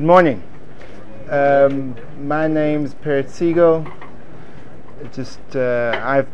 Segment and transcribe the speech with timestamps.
[0.00, 0.42] Good morning.
[1.28, 3.86] Um, my name's Peretz Siegel.
[5.12, 6.26] Just uh, I've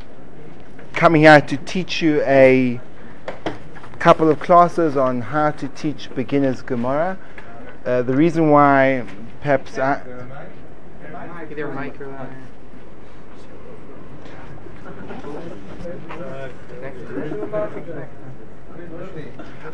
[0.92, 2.80] come here to teach you a
[3.98, 7.18] couple of classes on how to teach beginners Gemara.
[7.84, 9.04] Uh, the reason why,
[9.40, 10.00] perhaps, I.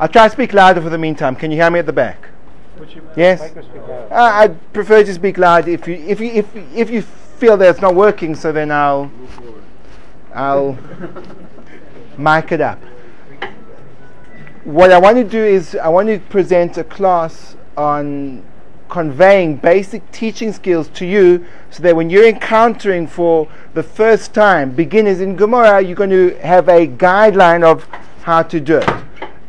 [0.01, 1.37] I'll try to speak louder for the meantime.
[1.37, 2.32] Can you hear me at the back?
[3.17, 3.41] Yes.
[3.41, 7.69] Uh, I'd prefer to speak loud if you if you if if you feel that
[7.69, 8.35] it's not working.
[8.35, 9.11] So then I'll
[10.35, 10.79] I'll
[12.17, 12.79] mic it up.
[14.65, 18.45] What I want to do is I want to present a class on
[18.89, 24.71] conveying basic teaching skills to you so that when you're encountering for the first time
[24.71, 27.85] beginners in Gemara, you're going to have a guideline of
[28.23, 28.89] how to do it.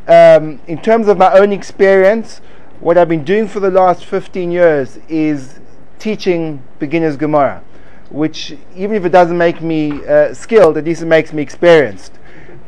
[0.09, 2.41] Um, in terms of my own experience,
[2.83, 5.61] what I've been doing for the last 15 years is
[5.99, 7.63] teaching beginners Gemara,
[8.09, 12.11] which even if it doesn't make me uh, skilled, at least it makes me experienced.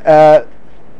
[0.06, 0.44] Uh,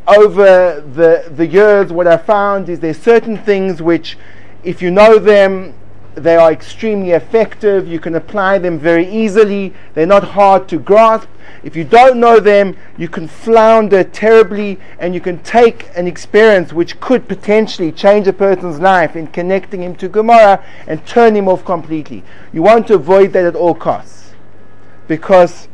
[0.07, 4.19] over the, the years, what I found is there's certain things which,
[4.63, 5.73] if you know them,
[6.17, 7.87] they are extremely effective.
[7.87, 9.75] You can apply them very easily.
[9.95, 11.29] They're not hard to grasp.
[11.63, 16.73] If you don't know them, you can flounder terribly and you can take an experience
[16.73, 21.49] which could potentially change a person's life in connecting him to Gemara and turn him
[21.49, 22.25] off completely.
[22.53, 24.33] You want to avoid that at all costs.
[25.07, 25.69] Because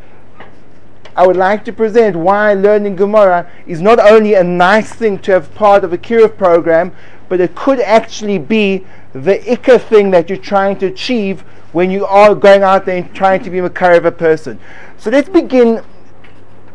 [1.14, 5.32] I would like to present why learning Gemara is not only a nice thing to
[5.32, 6.92] have part of a Kiruv program,
[7.28, 12.04] but it could actually be the ikka thing that you're trying to achieve when you
[12.06, 14.58] are going out there and trying to be a Makariva person.
[14.98, 15.82] So let's begin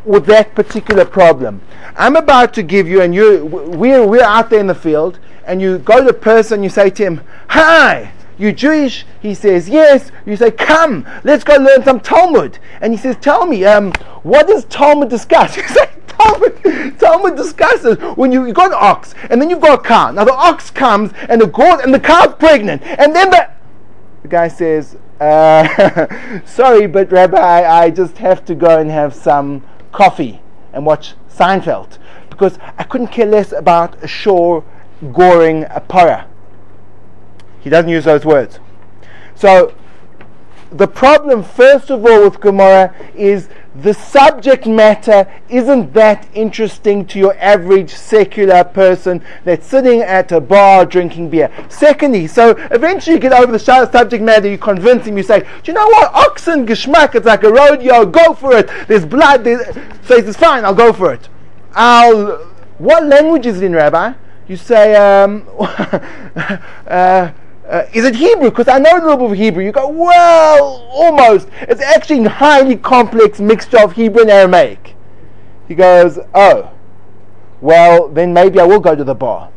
[0.05, 1.61] with that particular problem.
[1.95, 5.61] I'm about to give you, and you, we're, we're out there in the field, and
[5.61, 9.05] you go to a person, you say to him, Hi, you Jewish?
[9.21, 10.11] He says, Yes.
[10.25, 12.59] You say, Come, let's go learn some Talmud.
[12.81, 13.91] And he says, Tell me, um,
[14.23, 15.57] what does Talmud discuss?
[15.67, 19.79] You say, Talmud, Talmud discusses when you, you got an ox and then you've got
[19.79, 20.11] a cow.
[20.11, 23.49] Now the ox comes and the goat and the cow's pregnant, and then the
[24.23, 29.63] the guy says, uh, "Sorry, but Rabbi, I just have to go and have some
[29.91, 30.41] coffee
[30.73, 31.97] and watch Seinfeld
[32.29, 34.63] because I couldn't care less about a shor
[35.13, 36.27] goring a para."
[37.67, 38.61] He doesn't use those words.
[39.35, 39.75] So
[40.71, 47.19] the problem, first of all, with Gemara is the subject matter isn't that interesting to
[47.19, 51.51] your average secular person that's sitting at a bar drinking beer.
[51.67, 55.47] Secondly, so eventually you get over the subject matter, you convince him, you say, Do
[55.65, 56.13] you know what?
[56.13, 58.69] Oxen, geschmack, it's like a rodeo, go for it.
[58.87, 59.43] There's blood.
[59.43, 59.75] There's...
[60.03, 61.27] So he says, Fine, I'll go for it.
[61.73, 62.37] I'll.
[62.77, 64.13] What language is it in, Rabbi?
[64.47, 65.45] You say, um,
[66.87, 67.31] uh,
[67.69, 68.49] uh, is it Hebrew?
[68.49, 69.63] Because I know a little bit of Hebrew.
[69.63, 71.49] You go, well, almost.
[71.61, 74.95] It's actually a highly complex mixture of Hebrew and Aramaic.
[75.67, 76.71] He goes, oh,
[77.59, 79.51] well, then maybe I will go to the bar.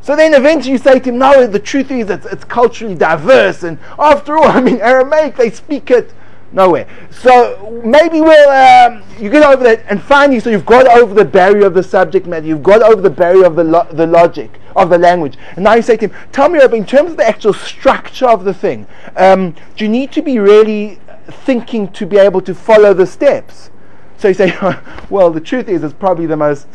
[0.00, 3.62] So then eventually you say to him, no, the truth is it's, it's culturally diverse.
[3.62, 6.12] And after all, I mean, Aramaic, they speak it
[6.52, 6.86] nowhere.
[7.10, 9.84] So maybe we'll, um, you get over that.
[9.88, 12.46] And finally, so you've got over the barrier of the subject matter.
[12.46, 15.36] You've got over the barrier of the, lo- the logic of the language.
[15.54, 18.44] And now you say to him, tell me, in terms of the actual structure of
[18.44, 18.86] the thing,
[19.16, 23.70] um, do you need to be really thinking to be able to follow the steps?
[24.18, 24.56] So you say,
[25.10, 26.66] well, the truth is, it's probably the most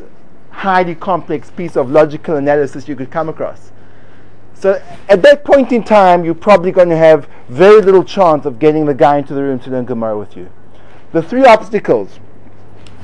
[0.49, 3.71] highly complex piece of logical analysis you could come across.
[4.61, 8.59] So at that point in time, you're probably going to have very little chance of
[8.59, 10.51] getting the guy into the room to learn Gemara with you.
[11.13, 12.19] The three obstacles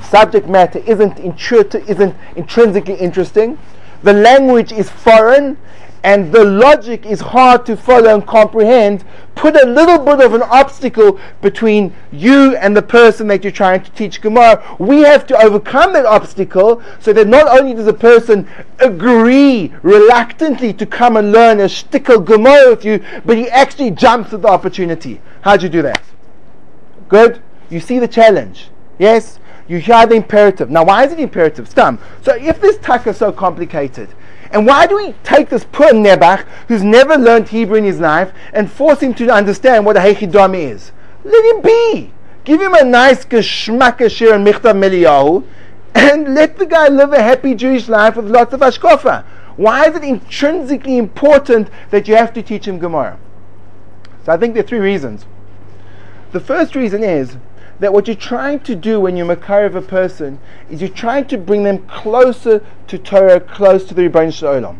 [0.03, 3.57] subject matter isn't, isn't intrinsically interesting
[4.03, 5.57] the language is foreign
[6.03, 9.03] and the logic is hard to follow and comprehend,
[9.35, 13.83] put a little bit of an obstacle between you and the person that you're trying
[13.83, 14.63] to teach Gemara.
[14.79, 18.47] We have to overcome that obstacle so that not only does a person
[18.79, 24.33] agree reluctantly to come and learn a shtickle Gemara with you, but he actually jumps
[24.33, 25.21] at the opportunity.
[25.41, 26.01] How'd you do that?
[27.09, 27.41] Good?
[27.69, 28.69] You see the challenge.
[28.97, 29.39] Yes?
[29.67, 30.69] You hear the imperative.
[30.69, 31.67] Now, why is it imperative?
[31.67, 31.99] Stam.
[32.21, 34.09] So, if this taka is so complicated,
[34.51, 38.31] and why do we take this poor Nebach, who's never learned Hebrew in his life,
[38.53, 40.91] and force him to understand what a Hechidom is?
[41.23, 42.11] Let him be.
[42.43, 45.43] Give him a nice geschmack and Michtav MeEliyahu,
[45.95, 49.23] and let the guy live a happy Jewish life with lots of hashkafa.
[49.57, 53.17] Why is it intrinsically important that you have to teach him Gemara?
[54.25, 55.25] So I think there are three reasons.
[56.31, 57.37] The first reason is
[57.79, 60.39] that what you're trying to do when you're Makariv a person
[60.69, 64.77] is you're trying to bring them closer to Torah, close to the Ribono Shel Olam.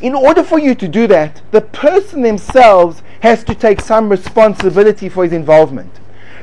[0.00, 5.08] in order for you to do that, the person themselves has to take some responsibility
[5.08, 5.92] for his involvement.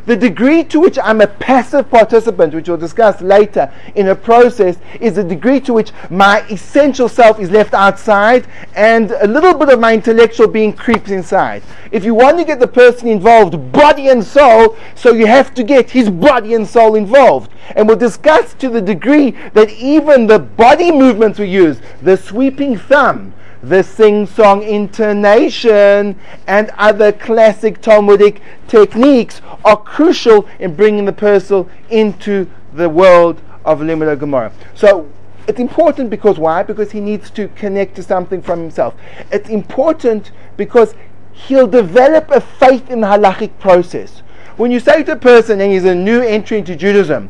[0.05, 4.77] The degree to which I'm a passive participant, which we'll discuss later in a process,
[4.99, 9.69] is the degree to which my essential self is left outside and a little bit
[9.69, 11.63] of my intellectual being creeps inside.
[11.91, 15.63] If you want to get the person involved, body and soul, so you have to
[15.63, 17.51] get his body and soul involved.
[17.75, 22.77] And we'll discuss to the degree that even the body movements we use, the sweeping
[22.77, 31.13] thumb, the sing song intonation, and other classic Talmudic techniques are crucial in bringing the
[31.13, 34.51] person into the world of Limud Gemara.
[34.73, 35.09] So
[35.47, 36.63] it's important because why?
[36.63, 38.95] Because he needs to connect to something from himself.
[39.31, 40.95] It's important because
[41.33, 44.21] he'll develop a faith in the halachic process.
[44.57, 47.29] When you say to a person and he's a new entry into Judaism,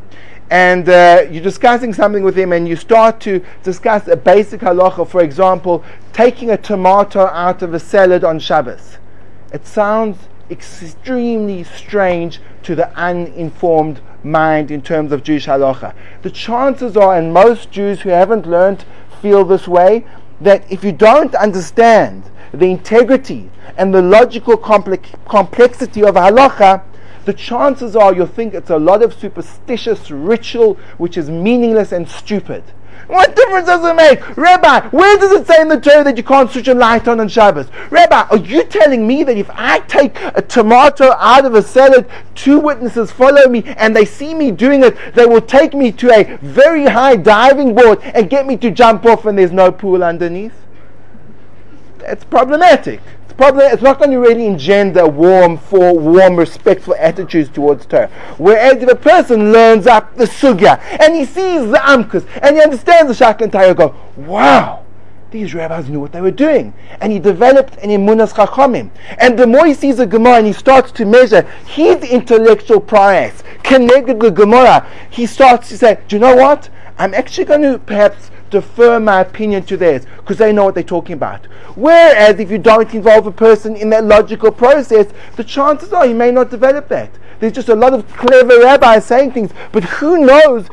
[0.50, 5.08] and uh, you're discussing something with him and you start to discuss a basic halacha,
[5.08, 8.98] for example, taking a tomato out of a salad on Shabbos.
[9.52, 15.94] It sounds extremely strange to the uninformed mind in terms of Jewish halacha.
[16.22, 18.84] The chances are, and most Jews who haven't learned
[19.20, 20.06] feel this way,
[20.40, 26.82] that if you don't understand the integrity and the logical complex- complexity of halacha,
[27.26, 32.08] the chances are you'll think it's a lot of superstitious ritual which is meaningless and
[32.08, 32.62] stupid.
[33.08, 34.36] What difference does it make?
[34.36, 37.20] Rabbi, where does it say in the Torah that you can't switch a light on
[37.20, 37.68] on Shabbos?
[37.90, 42.08] Rabbi, are you telling me that if I take a tomato out of a salad,
[42.34, 46.10] two witnesses follow me and they see me doing it, they will take me to
[46.10, 50.02] a very high diving board and get me to jump off and there's no pool
[50.02, 50.54] underneath?
[51.98, 53.00] That's problematic
[53.36, 58.08] probably it's not going to really engender warm, for warm, respectful attitudes towards Torah.
[58.38, 62.62] Whereas if a person learns up the sugya and he sees the amkus and he
[62.62, 64.82] understands the shakla v'tarya, go, wow.
[65.32, 66.72] These rabbis knew what they were doing.
[67.00, 68.90] And he developed an imunas chachamim.
[69.18, 73.42] And the more he sees a Gemara and he starts to measure his intellectual prowess,
[73.64, 76.70] connected with Gemara, he starts to say, do you know what?
[76.96, 80.82] I'm actually going to perhaps defer my opinion to theirs because they know what they're
[80.82, 81.46] talking about.
[81.74, 85.06] Whereas if you don't involve a person in that logical process,
[85.36, 87.10] the chances are he may not develop that.
[87.38, 90.68] There's just a lot of clever rabbis saying things, but who knows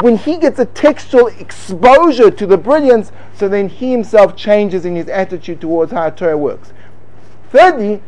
[0.00, 4.96] when he gets a textual exposure to the brilliance, so then he himself changes in
[4.96, 6.72] his attitude towards how Torah works.
[7.50, 8.02] Thirdly,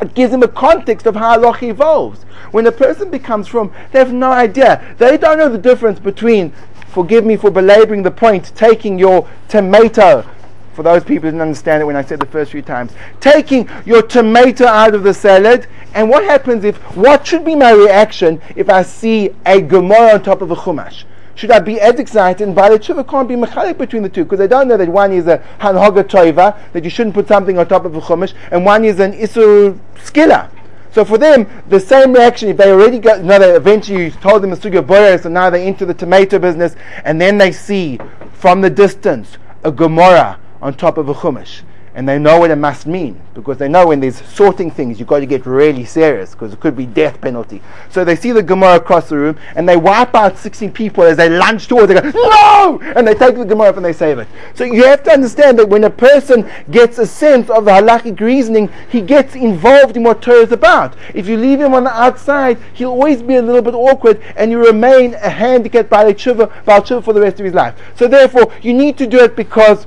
[0.00, 2.22] it gives him a context of how halacha evolves.
[2.52, 4.94] When a person becomes from, they have no idea.
[4.98, 6.52] They don't know the difference between
[6.96, 10.24] forgive me for belaboring the point, taking your tomato,
[10.72, 12.90] for those people who didn't understand it when I said the first few times,
[13.20, 17.72] taking your tomato out of the salad, and what happens if, what should be my
[17.72, 21.04] reaction if I see a Gemara on top of a Chumash?
[21.34, 22.48] Should I be as excited?
[22.48, 25.12] And baalei tshuva can't be mechalik between the two because they don't know that one
[25.12, 28.64] is a hanhoga toiva that you shouldn't put something on top of a chumash, and
[28.64, 30.48] one is an isur skilla
[30.96, 34.42] so for them, the same reaction, if they already got, you know, they eventually told
[34.42, 36.74] them the sugar boyer, so now they enter the tomato business,
[37.04, 37.98] and then they see
[38.32, 41.60] from the distance a Gemara on top of a chumash
[41.96, 45.08] and they know what it must mean because they know when there's sorting things you've
[45.08, 47.62] got to get really serious because it could be death penalty.
[47.88, 51.16] So they see the Gemara across the room and they wipe out 16 people as
[51.16, 52.78] they lunge towards they go no!
[52.94, 54.28] And they take the Gemara and they save it.
[54.54, 58.20] So you have to understand that when a person gets a sense of the halachic
[58.20, 60.96] reasoning he gets involved in what Torah is about.
[61.14, 64.50] If you leave him on the outside he'll always be a little bit awkward and
[64.50, 67.74] you remain a handicapped by the tshuva, baal tshuva for the rest of his life.
[67.96, 69.86] So therefore you need to do it because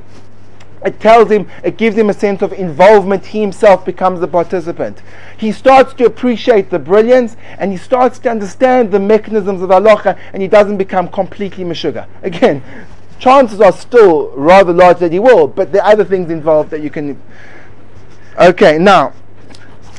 [0.86, 3.26] it tells him, it gives him a sense of involvement.
[3.26, 5.02] He himself becomes a participant.
[5.38, 10.18] He starts to appreciate the brilliance and he starts to understand the mechanisms of halacha
[10.32, 12.08] and he doesn't become completely meshuga.
[12.24, 12.64] Again,
[13.20, 16.82] chances are still rather large that he will, but there are other things involved that
[16.82, 17.22] you can.
[18.38, 19.14] Okay, now,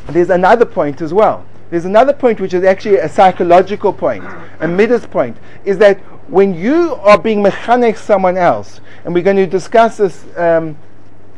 [0.08, 1.44] there's another point as well.
[1.70, 4.25] There's another point which is actually a psychological point,
[4.60, 9.37] a midas point, is that when you are being mechanech someone else, and we're going
[9.37, 10.76] to discuss this um,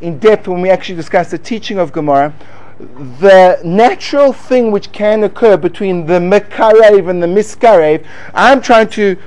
[0.01, 2.33] in depth when we actually discuss the teaching of Gemara,
[3.19, 9.17] the natural thing which can occur between the mekarev and the miskarev, I'm trying to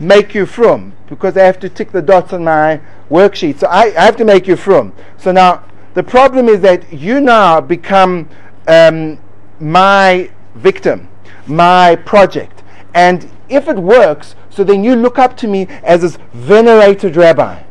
[0.00, 2.80] make you from because I have to tick the dots on my
[3.10, 3.58] worksheet.
[3.58, 4.92] So I, I have to make you from.
[5.18, 8.28] So now the problem is that you now become
[8.66, 9.18] um,
[9.60, 11.08] my victim,
[11.46, 12.62] my project.
[12.94, 17.62] And if it works, so then you look up to me as this venerated rabbi.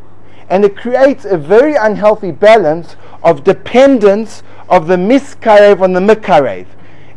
[0.49, 6.67] And it creates a very unhealthy balance of dependence of the miskarev on the mikarev.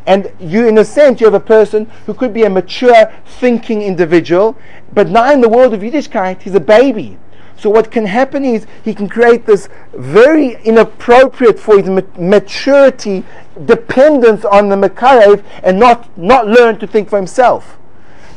[0.06, 3.82] And you, in a sense, you have a person who could be a mature, thinking
[3.82, 4.56] individual,
[4.94, 7.18] but now in the world of Yiddishkeit, he's a baby.
[7.58, 13.25] So what can happen is he can create this very inappropriate for his maturity
[13.64, 17.76] dependence on the Makarev and not, not learn to think for himself.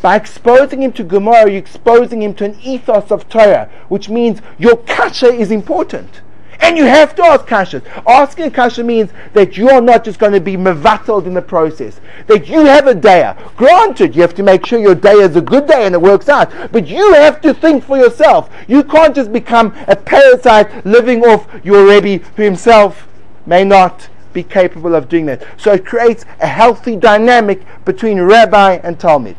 [0.01, 4.41] By exposing him to Gemara, you're exposing him to an ethos of Torah, which means
[4.58, 6.22] your kasha is important.
[6.62, 7.82] And you have to ask kasha.
[8.06, 11.41] Asking a kasha means that you are not just going to be mevatled in the
[11.41, 12.00] process.
[12.27, 13.34] That you have a day.
[13.56, 16.27] Granted, you have to make sure your day is a good day and it works
[16.27, 16.51] out.
[16.72, 18.50] But you have to think for yourself.
[18.68, 23.08] You can't just become a parasite living off your Rebbe who himself
[23.46, 25.46] may not be capable of doing that.
[25.58, 29.36] So it creates a healthy dynamic between rabbi and talmid.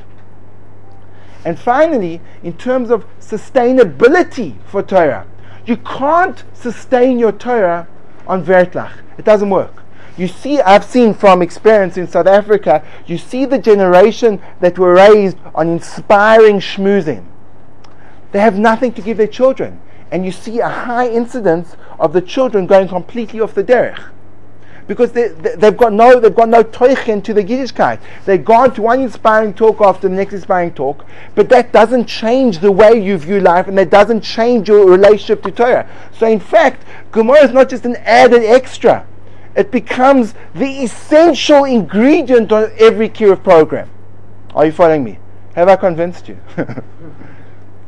[1.44, 5.26] And finally, in terms of sustainability for Torah,
[5.66, 7.88] you can't sustain your Torah
[8.26, 8.92] on Vertlach.
[9.18, 9.82] It doesn't work.
[10.16, 14.94] You see, I've seen from experience in South Africa, you see the generation that were
[14.94, 17.24] raised on inspiring schmoozing.
[18.32, 19.80] They have nothing to give their children.
[20.10, 24.02] And you see a high incidence of the children going completely off the derech
[24.90, 28.00] because they, they, have got no they've got no teichen to the Yiddishkeit.
[28.24, 31.06] They've gone to one inspiring talk after the next inspiring talk,
[31.36, 35.44] but that doesn't change the way you view life, and that doesn't change your relationship
[35.44, 35.88] to Torah.
[36.18, 39.06] So, in fact, Gemara is not just an added extra;
[39.54, 43.88] it becomes the essential ingredient on every Kiruv program.
[44.56, 45.20] Are you following me?
[45.54, 46.36] Have I convinced you?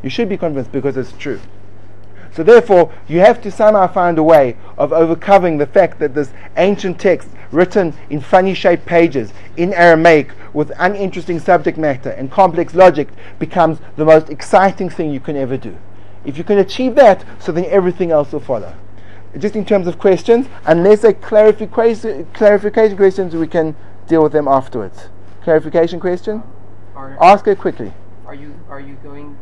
[0.04, 1.40] you should be convinced because it's true.
[2.34, 6.32] So therefore, you have to somehow find a way of overcoming the fact that this
[6.56, 12.74] ancient text, written in funny shaped pages in Aramaic with uninteresting subject matter and complex
[12.74, 13.08] logic,
[13.38, 15.76] becomes the most exciting thing you can ever do.
[16.24, 18.74] If you can achieve that, so then everything else will follow.
[19.38, 23.74] Just in terms of questions, unless they clarification, clarification questions, we can
[24.06, 25.08] deal with them afterwards.
[25.42, 26.42] Clarification question?
[26.94, 27.92] Are, Ask it quickly.
[28.26, 29.36] Are you are you going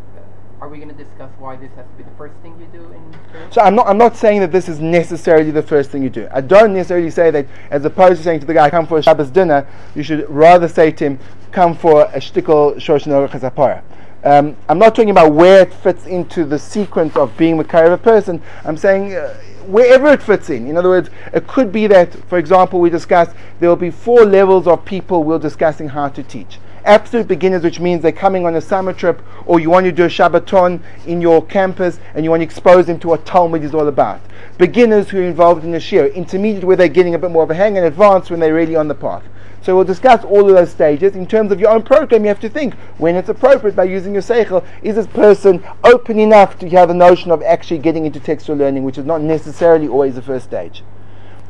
[0.61, 2.85] are we going to discuss why this has to be the first thing you do
[2.93, 3.55] in church?
[3.55, 6.29] So I'm not, I'm not saying that this is necessarily the first thing you do.
[6.31, 9.03] I don't necessarily say that as opposed to saying to the guy, come for a
[9.03, 11.19] Shabbos dinner, you should rather say to him,
[11.51, 13.83] come for a shtickle Shoshana Chazapara.
[14.23, 17.93] Um, I'm not talking about where it fits into the sequence of being a of
[17.93, 18.43] a person.
[18.65, 19.35] I'm saying uh,
[19.67, 20.67] wherever it fits in.
[20.67, 24.27] In other words, it could be that, for example, we discussed there will be four
[24.27, 28.55] levels of people we're discussing how to teach absolute beginners, which means they're coming on
[28.55, 32.31] a summer trip, or you want to do a Shabbaton in your campus and you
[32.31, 34.21] want to expose them to what Talmud is all about.
[34.59, 37.51] Beginners who are involved in the Shiur, intermediate where they're getting a bit more of
[37.51, 39.25] a hang, and advanced when they're really on the path.
[39.63, 41.15] So we'll discuss all of those stages.
[41.15, 44.15] In terms of your own program, you have to think when it's appropriate by using
[44.15, 44.65] your seichel.
[44.83, 48.85] Is this person open enough to have a notion of actually getting into textual learning,
[48.85, 50.83] which is not necessarily always the first stage?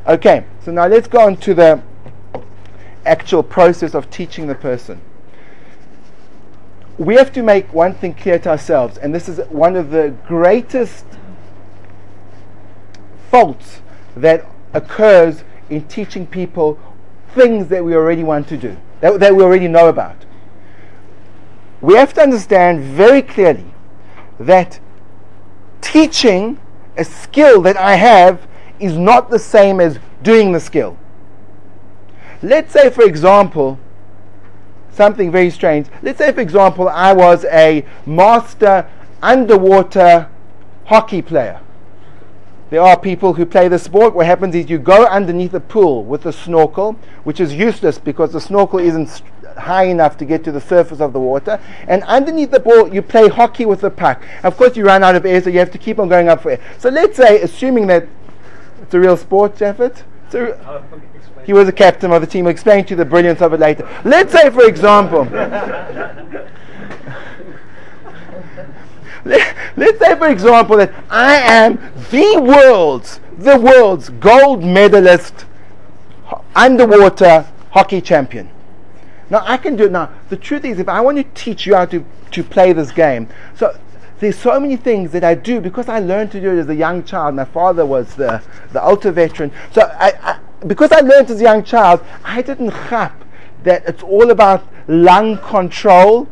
[0.09, 1.83] Okay, so now let's go on to the
[3.07, 5.01] actual process of teaching the person
[7.01, 10.15] we have to make one thing clear to ourselves, and this is one of the
[10.27, 11.07] greatest
[13.31, 13.81] faults
[14.15, 16.79] that occurs in teaching people
[17.35, 20.27] things that we already want to do, that, that we already know about.
[21.81, 23.73] We have to understand very clearly
[24.39, 24.79] that
[25.81, 26.61] teaching
[26.99, 28.47] a skill that I have
[28.79, 30.99] is not the same as doing the skill.
[32.43, 33.79] Let's say, for example,
[35.01, 35.87] something very strange.
[36.03, 38.87] Let's say, for example, I was a master
[39.23, 40.29] underwater
[40.85, 41.59] hockey player.
[42.69, 44.15] There are people who play the sport.
[44.15, 48.35] What happens is you go underneath a pool with a snorkel, which is useless because
[48.35, 49.23] the snorkel isn't
[49.57, 51.59] high enough to get to the surface of the water.
[51.89, 54.23] And underneath the ball, you play hockey with the puck.
[54.43, 56.43] Of course, you run out of air, so you have to keep on going up
[56.43, 56.61] for air.
[56.77, 58.07] So let's say, assuming that
[58.83, 60.05] it's a real sport, Jaffet.
[61.45, 62.47] He was a captain of the team.
[62.47, 63.89] I'll explain to you the brilliance of it later.
[64.05, 65.25] Let's say, for example,
[69.25, 71.77] let's say, for example, that I am
[72.11, 75.47] the world's, the world's gold medalist
[76.55, 78.51] underwater hockey champion.
[79.31, 80.11] Now I can do it now.
[80.29, 83.29] The truth is, if I want to teach you how to, to play this game,
[83.55, 83.79] so
[84.21, 86.75] there's so many things that I do because I learned to do it as a
[86.75, 87.35] young child.
[87.35, 89.51] My father was the, the ultra veteran.
[89.73, 93.25] So I, I because I learned as a young child, I didn't chap
[93.65, 96.29] that it's all about lung control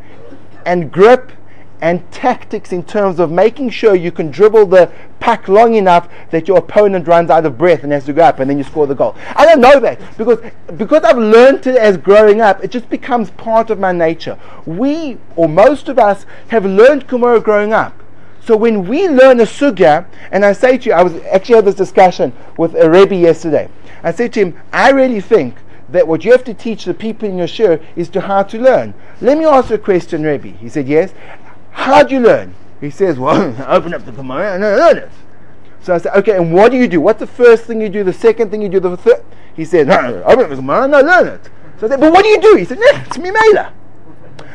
[0.66, 1.32] and grip
[1.80, 6.48] and tactics in terms of making sure you can dribble the pack long enough that
[6.48, 8.86] your opponent runs out of breath and has to go up and then you score
[8.86, 9.16] the goal.
[9.36, 10.38] I don't know that because
[10.76, 14.38] because I've learned it as growing up, it just becomes part of my nature.
[14.66, 17.94] We or most of us have learned Gemara growing up.
[18.44, 21.66] So when we learn a sugya, and I say to you, I was actually had
[21.66, 23.68] this discussion with a Rebbe yesterday.
[24.02, 25.56] I said to him, I really think
[25.90, 28.58] that what you have to teach the people in your shiur is to how to
[28.58, 28.94] learn.
[29.20, 30.48] Let me ask you a question, Rebbe.
[30.48, 31.12] He said, Yes.
[31.78, 32.54] How do you learn?
[32.80, 35.10] He says, Well, open up the Gemara and I learn it.
[35.80, 37.00] So I said, Okay, and what do you do?
[37.00, 38.04] What's the first thing you do?
[38.04, 38.80] The second thing you do?
[38.80, 39.24] The third?
[39.54, 41.48] He said, No, open up the Gemara and I learn it.
[41.78, 42.56] So I said, But what do you do?
[42.56, 43.72] He said, Yeah, it's Mimela.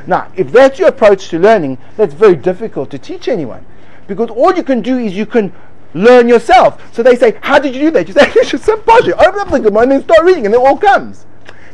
[0.05, 3.65] Now, if that's your approach to learning, that's very difficult to teach anyone.
[4.05, 5.53] Because all you can do is you can
[5.93, 6.81] learn yourself.
[6.93, 8.07] So they say, How did you do that?
[8.09, 9.17] You say, It's just some project.
[9.17, 11.25] Open up the Gemara and then start reading, and it all comes.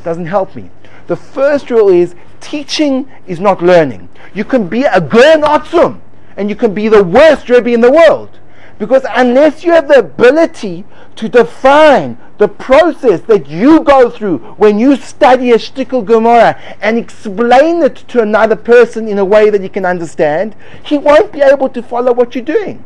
[0.04, 0.70] Doesn't help me.
[1.08, 4.10] The first rule is teaching is not learning.
[4.34, 6.02] You can be a Gern Otzum,
[6.38, 8.40] and you can be the worst Rebbe in the world.
[8.80, 10.86] Because unless you have the ability
[11.18, 16.98] to define the process that you go through when you study a shtickle Gemara and
[16.98, 21.42] explain it to another person in a way that he can understand, he won't be
[21.42, 22.86] able to follow what you're doing.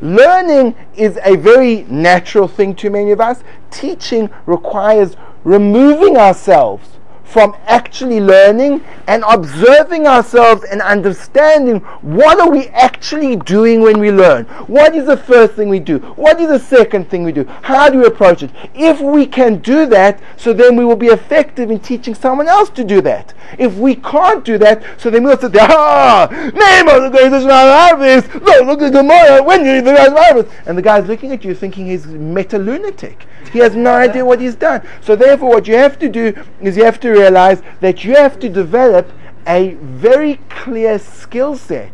[0.00, 3.44] Learning is a very natural thing to many of us.
[3.70, 6.95] Teaching requires removing ourselves
[7.26, 14.10] from actually learning and observing ourselves and understanding what are we actually doing when we
[14.10, 14.44] learn.
[14.66, 15.98] What is the first thing we do?
[15.98, 17.44] What is the second thing we do?
[17.62, 18.50] How do we approach it?
[18.74, 22.70] If we can do that so then we will be effective in teaching someone else
[22.70, 23.34] to do that.
[23.58, 28.34] If we can't do that so then we'll say ah name of the greatest harvest
[28.36, 31.86] look look at Gemara when you the harvest and the guy's looking at you thinking
[31.86, 34.82] he's meta lunatic he has no idea what he's done.
[35.00, 38.38] So therefore what you have to do is you have to realize that you have
[38.40, 39.10] to develop
[39.46, 41.92] a very clear skill set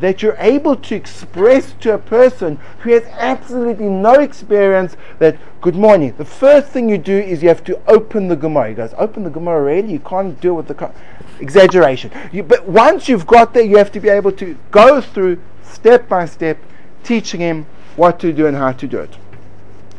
[0.00, 5.76] that you're able to express to a person who has absolutely no experience that good
[5.76, 6.14] morning.
[6.16, 8.70] The first thing you do is you have to open the Gemara.
[8.70, 10.94] He goes open the Gemara really you can't do it with the co-.
[11.38, 12.10] exaggeration.
[12.32, 16.08] You, but once you've got there you have to be able to go through step
[16.08, 16.58] by step
[17.04, 19.16] teaching him what to do and how to do it.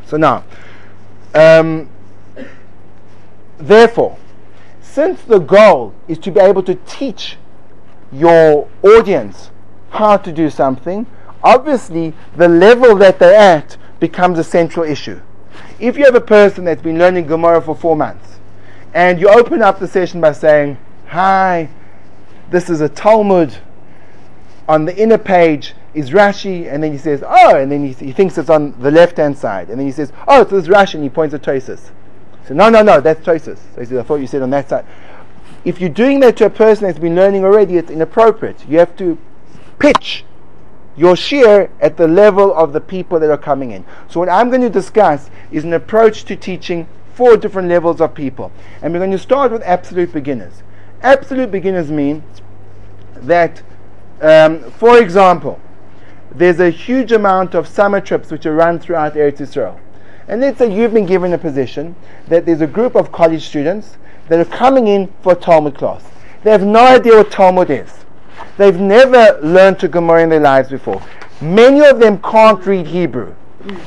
[0.08, 0.44] So now
[1.36, 1.90] um,
[3.60, 4.18] therefore
[4.92, 7.38] since the goal is to be able to teach
[8.12, 9.50] your audience
[9.92, 11.08] how to do something,
[11.42, 15.22] obviously the level that they're at becomes a central issue.
[15.80, 18.40] If you have a person that's been learning Gemara for four months,
[18.94, 20.78] and you open up the session by saying,
[21.08, 21.70] Hi,
[22.50, 23.58] this is a Talmud.
[24.68, 28.12] On the inner page is Rashi, and then he says, Oh, and then he, he
[28.12, 31.04] thinks it's on the left hand side, and then he says, Oh, it's Rashi, and
[31.04, 31.92] he points at Tosfos.
[32.52, 33.60] So no, no, no, that's Tosfos.
[33.76, 34.86] So he says, I thought you said on that side.
[35.64, 38.68] If you're doing that to a person that's been learning already, it's inappropriate.
[38.68, 39.18] You have to
[39.80, 40.26] pitch
[40.98, 43.86] your share at the level of the people that are coming in.
[44.10, 48.14] So what I'm going to discuss is an approach to teaching four different levels of
[48.14, 48.52] people.
[48.82, 50.62] And we're going to start with absolute beginners.
[51.04, 52.22] Absolute beginners mean
[53.16, 53.62] that,
[54.20, 55.58] um, for example,
[56.30, 59.80] there's a huge amount of summer trips which are run throughout Eretz Israel.
[60.32, 61.94] And let's say you've been given a position
[62.30, 63.98] that there's a group of college students
[64.30, 66.06] that are coming in for a Talmud class.
[66.44, 67.92] They have no idea what Talmud is.
[68.56, 71.04] They've never learned to Gemara in their lives before.
[71.42, 73.36] Many of them can't read Hebrew.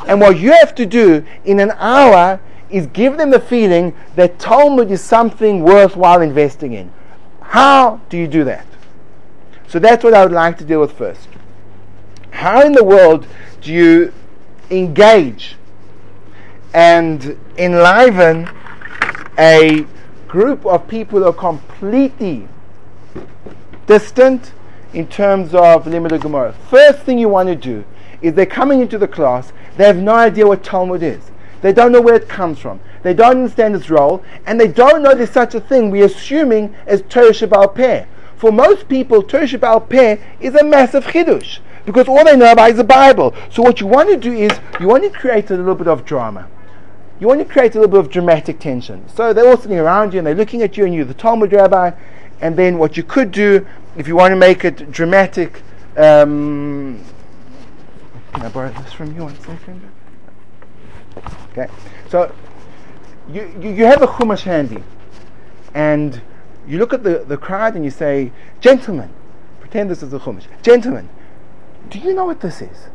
[0.07, 4.39] And what you have to do in an hour is give them the feeling that
[4.39, 6.93] Talmud is something worthwhile investing in.
[7.41, 8.67] How do you do that?
[9.67, 11.27] So that's what I would like to deal with first.
[12.33, 13.27] How in the world
[13.63, 14.13] do you
[14.71, 15.57] engage
[16.75, 18.51] and enliven
[19.39, 19.87] a
[20.27, 22.49] group of people who are completely
[23.87, 24.53] distant
[24.93, 26.53] in terms of Limud Gemara.
[26.69, 27.85] First thing you want to do
[28.21, 31.31] is they're coming into the class, they have no idea what Talmud is.
[31.63, 32.81] They don't know where it comes from.
[33.03, 36.75] They don't understand its role, and they don't know there's such a thing we're assuming
[36.87, 38.07] as Torah Sheba'al Peh.
[38.37, 42.71] For most people, Torah Sheba'al Peh is a massive chidush because all they know about
[42.71, 43.35] is the Bible.
[43.51, 46.05] So what you want to do is you want to create a little bit of
[46.05, 46.49] drama
[47.21, 49.09] you want to create a little bit of dramatic tension.
[49.09, 51.53] So they're all sitting around you and they're looking at you and you're the Talmud
[51.53, 51.93] rabbi.
[52.41, 55.63] And then what you could do, if you want to make it dramatic,
[55.97, 57.05] um,
[58.33, 59.81] can I borrow this from you one second?
[61.53, 61.69] Okay.
[62.09, 62.35] So
[63.29, 64.83] you, you, you have a chumash handy
[65.73, 66.21] and
[66.67, 69.11] you look at the, the crowd and you say, gentlemen,
[69.61, 70.47] pretend this is a chumash.
[70.63, 71.09] Gentlemen,
[71.89, 72.89] do you know what this is?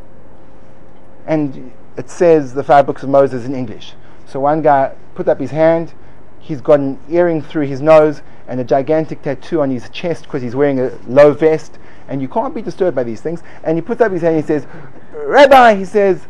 [1.26, 3.94] And it says the five books of Moses in English.
[4.30, 5.94] So one guy put up his hand,
[6.40, 10.44] he's got an earring through his nose and a gigantic tattoo on his chest because
[10.44, 13.42] he's wearing a low vest, and you can't be disturbed by these things.
[13.64, 14.68] And he puts up his hand and he says,
[15.14, 16.28] Rabbi, he says,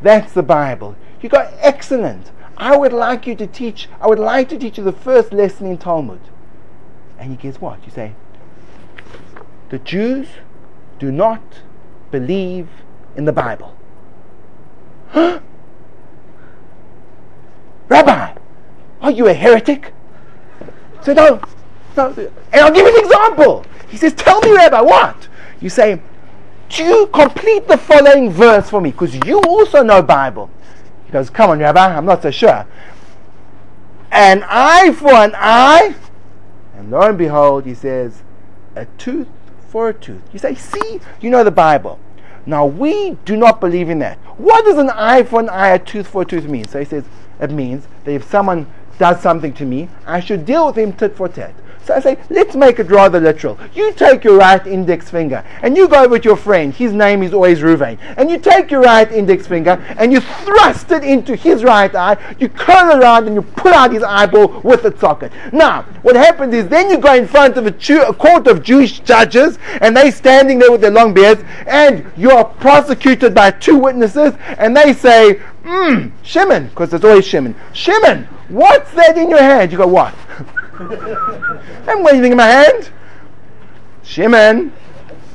[0.00, 0.96] that's the Bible.
[1.20, 2.30] You go, excellent.
[2.56, 5.66] I would like you to teach, I would like to teach you the first lesson
[5.66, 6.20] in Talmud.
[7.18, 7.84] And he gets what?
[7.84, 8.14] You say,
[9.68, 10.28] the Jews
[10.98, 11.42] do not
[12.10, 12.68] believe
[13.14, 13.76] in the Bible.
[17.88, 18.34] Rabbi,
[19.00, 19.92] are you a heretic?
[21.02, 21.40] So no.
[21.96, 23.64] And I'll give you an example.
[23.88, 25.28] He says, Tell me, Rabbi, what?
[25.60, 26.00] You say,
[26.70, 28.92] Do you complete the following verse for me?
[28.92, 30.50] Because you also know Bible.
[31.06, 32.66] He goes, Come on, Rabbi, I'm not so sure.
[34.10, 35.94] An eye for an eye.
[36.74, 38.22] And lo and behold, he says,
[38.74, 39.28] A tooth
[39.68, 40.22] for a tooth.
[40.32, 41.98] You say, See, you know the Bible.
[42.44, 44.18] Now, we do not believe in that.
[44.36, 46.66] What does an eye for an eye, a tooth for a tooth mean?
[46.66, 47.04] So he says,
[47.40, 48.66] It means that if someone
[48.98, 51.54] does something to me, I should deal with him tit for tat.
[51.84, 53.58] So I say, let's make it rather literal.
[53.74, 56.72] You take your right index finger and you go with your friend.
[56.72, 57.98] His name is always Ruvain.
[58.16, 62.16] And you take your right index finger and you thrust it into his right eye.
[62.38, 65.32] You curl around and you pull out his eyeball with the socket.
[65.52, 69.00] Now, what happens is then you go in front of a, a court of Jewish
[69.00, 73.76] judges and they're standing there with their long beards and you are prosecuted by two
[73.76, 77.54] witnesses and they say, Hmm, Shimon, because there's always Shimon.
[77.72, 79.72] Shimon, what's that in your hand?
[79.72, 80.14] You go, what?
[81.88, 82.90] I'm waving my hand.
[84.02, 84.72] Shimon,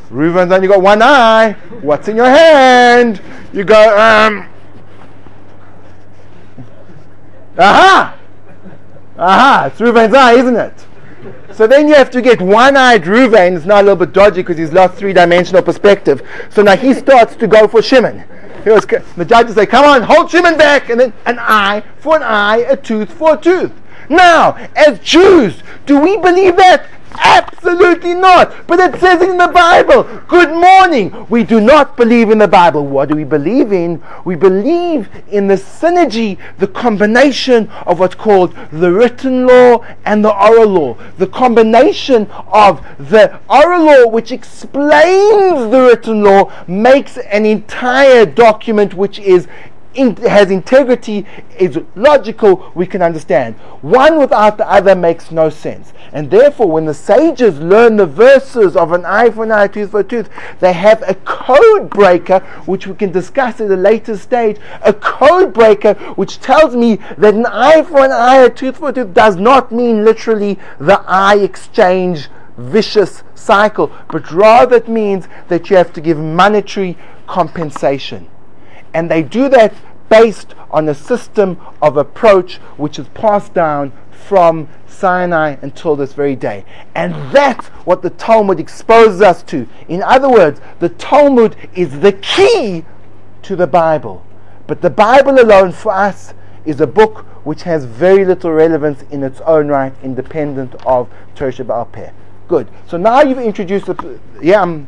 [0.09, 1.53] Reuven's you got one eye.
[1.81, 3.21] What's in your hand?
[3.53, 4.47] You go, um,
[7.57, 8.17] aha,
[9.17, 10.85] aha, it's Reuven's eye, isn't it?
[11.53, 13.55] So then you have to get one-eyed Reuven.
[13.55, 16.21] It's now a little bit dodgy because he's lost three-dimensional perspective.
[16.51, 18.23] So now he starts to go for Shimon.
[18.65, 20.89] Was, the judges say, come on, hold Shimon back.
[20.89, 23.71] And then an eye for an eye, a tooth for a tooth.
[24.09, 26.87] Now, as Jews, do we believe that?
[27.19, 28.67] Absolutely not.
[28.67, 30.03] But it says in the Bible.
[30.27, 31.25] Good morning.
[31.29, 32.85] We do not believe in the Bible.
[32.85, 34.03] What do we believe in?
[34.23, 40.33] We believe in the synergy, the combination of what's called the written law and the
[40.33, 40.97] oral law.
[41.17, 48.93] The combination of the oral law, which explains the written law, makes an entire document
[48.93, 49.47] which is
[49.97, 51.25] in, has integrity,
[51.57, 53.55] is logical, we can understand.
[53.81, 55.91] One without the other makes no sense.
[56.13, 59.69] And therefore, when the sages learn the verses of an eye for an eye, a
[59.69, 60.29] tooth for a tooth,
[60.59, 64.57] they have a code breaker, which we can discuss at a later stage.
[64.83, 68.89] A code breaker which tells me that an eye for an eye, a tooth for
[68.89, 75.27] a tooth does not mean literally the eye exchange vicious cycle, but rather it means
[75.47, 78.27] that you have to give monetary compensation.
[78.93, 79.73] And they do that
[80.09, 86.35] based on a system of approach which is passed down from Sinai until this very
[86.35, 86.65] day.
[86.95, 89.67] And that's what the Talmud exposes us to.
[89.87, 92.83] In other words, the Talmud is the key
[93.43, 94.25] to the Bible.
[94.65, 96.33] But the Bible alone for us
[96.65, 101.53] is a book which has very little relevance in its own right, independent of Torah
[101.53, 102.11] Sheba'al Peh.
[102.49, 102.67] Good.
[102.87, 104.19] So now you've introduced the.
[104.41, 104.87] Yeah, I'm,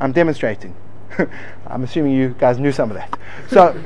[0.00, 0.74] I'm demonstrating.
[1.66, 3.18] I'm assuming you guys knew some of that.
[3.48, 3.80] So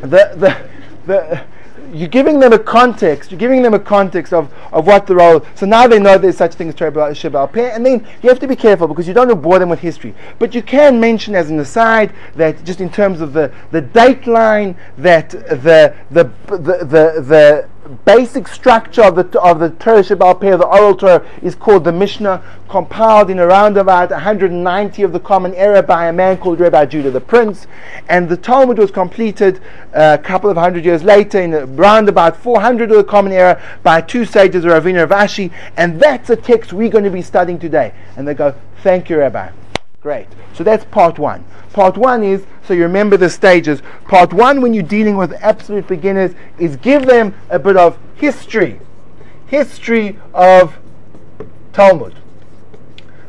[0.00, 0.68] the, the,
[1.06, 1.44] the,
[1.92, 3.30] you're giving them a context.
[3.30, 5.44] You're giving them a context of, of what the role.
[5.54, 8.40] So now they know there's such thing as Torah Sheba'al Peh, and then you have
[8.40, 10.14] to be careful because you don't want to bore them with history.
[10.38, 14.26] But you can mention as an aside that just in terms of the the date
[14.26, 17.68] line that the the the the, the
[18.04, 22.42] basic structure of the of the Torah Peh, the oral Torah, is called the Mishnah,
[22.68, 27.10] compiled in around about 190 of the Common Era by a man called Rabbi Judah
[27.10, 27.66] the Prince,
[28.08, 29.60] and the Talmud was completed
[29.94, 33.60] uh, a couple of hundred years later in around about 400 of the Common Era
[33.82, 37.58] by two sages, Ravina Rav Ashi, and that's a text we're going to be studying
[37.58, 37.92] today.
[38.16, 39.63] And they go, "Thank you, Rabbi."
[40.04, 40.26] Great.
[40.52, 41.46] So that's part one.
[41.72, 43.80] Part one is, so you remember the stages.
[44.04, 48.80] Part one, when you're dealing with absolute beginners, is give them a bit of history.
[49.46, 50.76] History of
[51.72, 52.14] Talmud.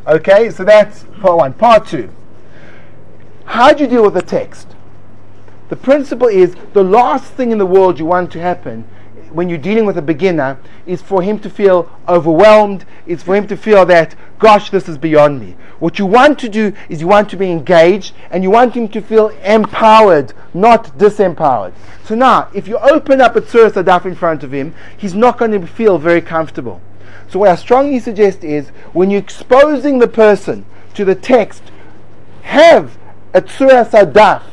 [0.06, 1.54] Okay, so that's part one.
[1.54, 2.10] Part two.
[3.46, 4.76] How do you deal with the text?
[5.70, 8.86] The principle is the last thing in the world you want to happen
[9.36, 13.46] when you're dealing with a beginner is for him to feel overwhelmed, is for him
[13.48, 15.58] to feel that, gosh, this is beyond me.
[15.80, 18.88] What you want to do is you want to be engaged and you want him
[18.88, 21.74] to feel empowered, not disempowered.
[22.06, 25.38] So now, if you open up a Tzuras Hadaf in front of him, he's not
[25.38, 26.80] going to feel very comfortable.
[27.28, 31.62] So what I strongly suggest is when you're exposing the person to the text,
[32.44, 32.98] have
[33.34, 34.44] a Tzuras Hadaf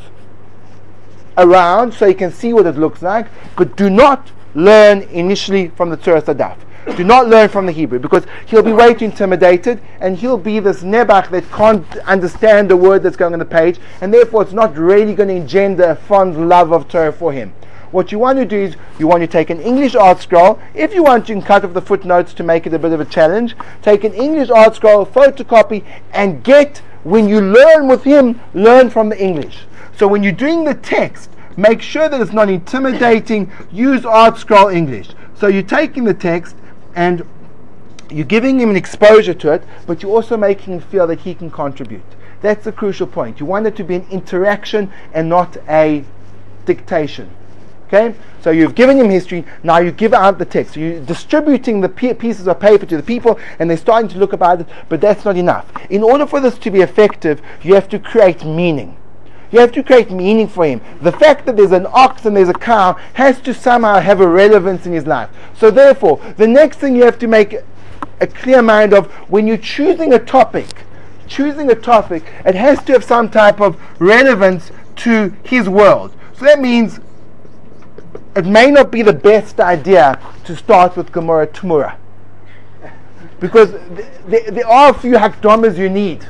[1.38, 5.90] around so you can see what it looks like, but do not learn initially from
[5.90, 6.56] the Tzuras Hadaf.
[6.96, 10.58] Do not learn from the Hebrew because he'll be way too intimidated and he'll be
[10.58, 14.52] this nebach that can't understand the word that's going on the page and therefore it's
[14.52, 17.52] not really going to engender a fond love of Torah for him.
[17.92, 20.58] What you want to do is you want to take an English ArtScroll.
[20.74, 23.00] If you want, you can cut off the footnotes to make it a bit of
[23.00, 23.54] a challenge.
[23.82, 29.22] Take an English ArtScroll, photocopy, and get, when you learn with him, learn from the
[29.22, 29.66] English.
[29.94, 33.50] So when you're doing the text, Make sure that it's not intimidating.
[33.70, 35.10] Use ArtScroll English.
[35.34, 36.56] So you're taking the text
[36.94, 37.26] and
[38.10, 41.34] you're giving him an exposure to it, but you're also making him feel that he
[41.34, 42.04] can contribute.
[42.40, 43.40] That's the crucial point.
[43.40, 46.04] You want it to be an interaction and not a
[46.66, 47.30] dictation.
[47.86, 48.14] Okay?
[48.40, 50.74] So you've given him history, now you give out the text.
[50.74, 54.32] So you're distributing the pieces of paper to the people and they're starting to look
[54.32, 55.70] about it, but that's not enough.
[55.90, 58.96] In order for this to be effective, you have to create meaning.
[59.52, 60.80] You have to create meaning for him.
[61.02, 64.26] The fact that there's an ox and there's a cow has to somehow have a
[64.26, 65.28] relevance in his life.
[65.56, 67.56] So therefore, the next thing you have to make
[68.20, 70.68] a clear mind of when you're choosing a topic,
[71.28, 76.14] choosing a topic, it has to have some type of relevance to his world.
[76.34, 77.00] So that means
[78.34, 81.96] it may not be the best idea to start with Gemara Tmura.
[83.38, 86.26] Because th- th- there are a few hakdamas you need.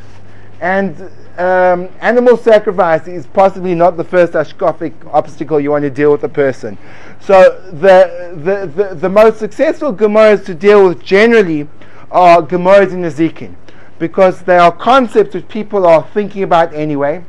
[0.63, 6.13] And um, animal sacrifice is possibly not the first hashkafic obstacle you want to deal
[6.13, 6.79] with a person.
[7.21, 11.69] So the, the, the, the most successful Gemaras to deal with generally
[12.13, 13.57] are Gemaras in Nezikin
[13.99, 17.25] because they are concepts which people are thinking about anyway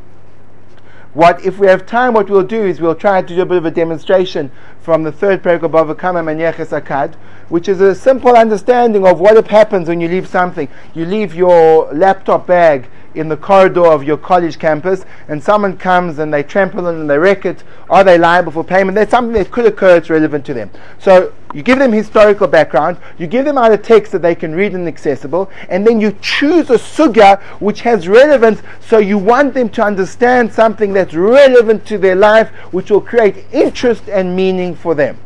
[1.14, 3.58] what if we have time, what we'll do is we'll try to do a bit
[3.58, 4.52] of a demonstration
[4.84, 7.16] from the third paragraph of Bava Kamma Manyeches Akad,
[7.48, 10.68] which is a simple understanding of what happens when you leave something.
[10.94, 16.20] You leave your laptop bag in the corridor of your college campus and someone comes
[16.20, 18.96] and they trample it and they wreck it, are they liable for payment?
[18.96, 20.72] That's something that could occur, it's relevant to them.
[21.00, 24.74] So you give them historical background, you give them either text that they can read
[24.74, 29.70] and accessible, and then you choose a sugya which has relevance, so you want them
[29.70, 34.96] to understand something that's relevant to their life, which will create interest and meaning for
[34.96, 35.18] them.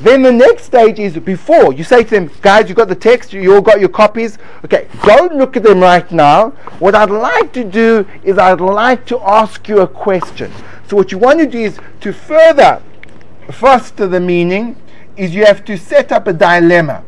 [0.00, 3.32] Then the next stage is before you say to them, guys, you got the text,
[3.32, 4.36] you all got your copies.
[4.64, 6.50] Okay, don't look at them right now.
[6.80, 10.50] What I'd like to do is I'd like to ask you a question.
[10.88, 12.82] So what you want to do is to further
[13.50, 14.76] foster the meaning
[15.16, 17.04] is you have to set up a dilemma.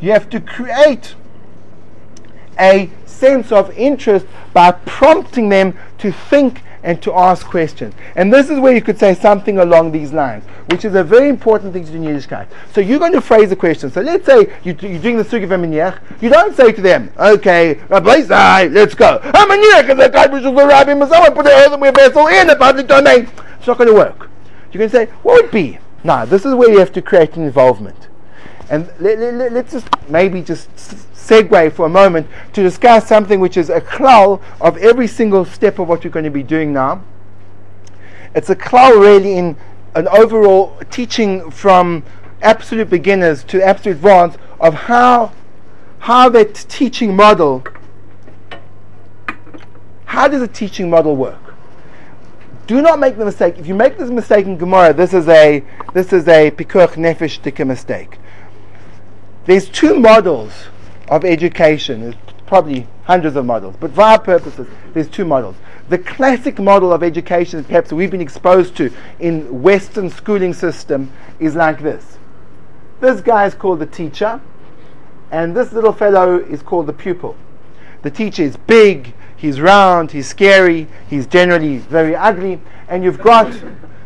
[0.00, 1.14] You have to create
[2.58, 7.94] a sense of interest by prompting them to think and to ask questions.
[8.14, 11.30] And this is where you could say something along these lines, which is a very
[11.30, 12.46] important thing to do in Yiddishkeit.
[12.72, 13.90] So you're going to phrase a question.
[13.90, 15.98] So let's say you, are doing the Sugi V'Miniach.
[16.20, 19.18] You don't say to them, okay, Rabbi let's go.
[19.22, 22.46] Ah, HaManiach is a guy which was the Rabbi Mazawa, put the earthenware vessel in
[22.46, 23.28] the public domain.
[23.58, 24.28] It's not going to work.
[24.70, 25.78] You're going to say, what would be?
[26.04, 28.08] Now, this is where you have to create an involvement.
[28.68, 29.18] And let,
[29.52, 30.68] let, just maybe just
[31.26, 35.78] segue for a moment to discuss something which is a klal of every single step
[35.78, 37.02] of what you're going to be doing now.
[38.34, 39.56] It's a klal really in
[39.94, 42.02] an overall teaching from
[42.42, 45.32] absolute beginners to absolute advanced of how
[46.00, 47.64] how that teaching model
[50.04, 51.40] how does a teaching model work?
[52.66, 53.58] Do not make the mistake.
[53.58, 57.66] If you make this mistake in Gemara, this is a this is a pikuach nefesh
[57.66, 58.18] mistake.
[59.46, 60.52] There's two models
[61.08, 62.00] of education.
[62.02, 62.14] There's
[62.46, 65.56] probably hundreds of models, but for our purposes, there's two models.
[65.88, 71.12] The classic model of education that perhaps we've been exposed to in Western schooling system
[71.38, 72.18] is like this.
[73.00, 74.40] This guy is called the teacher,
[75.30, 77.36] and this little fellow is called the pupil.
[78.02, 83.52] The teacher is big, he's round, he's scary, he's generally very ugly, and you've got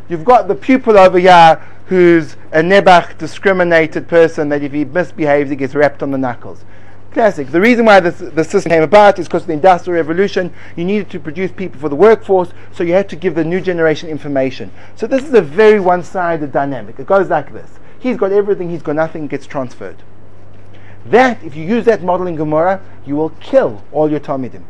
[0.08, 5.50] you've got the pupil over here who's a Nebach discriminated person that if he misbehaves
[5.50, 6.64] he gets wrapped on the knuckles.
[7.12, 7.48] Classic.
[7.48, 10.52] The reason why this, the system came about is because of the Industrial Revolution.
[10.76, 13.60] You needed to produce people for the workforce, so you had to give the new
[13.60, 14.70] generation information.
[14.94, 16.98] So this is a very one-sided dynamic.
[16.98, 17.70] It goes like this.
[17.98, 19.96] He's got everything, he's got nothing, gets transferred.
[21.06, 24.64] That, if you use that model in Gemara, you will kill all your Talmidim.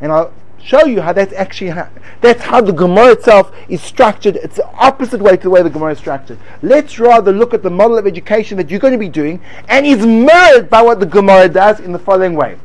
[0.00, 1.90] And I'll show you how that's actually ha-
[2.20, 4.36] that's how the Gemara itself is structured.
[4.36, 6.38] It's the opposite way to the way the Gemara is structured.
[6.62, 9.86] Let's rather look at the model of education that you're going to be doing, and
[9.86, 12.58] is mirrored by what the Gemara does in the following way.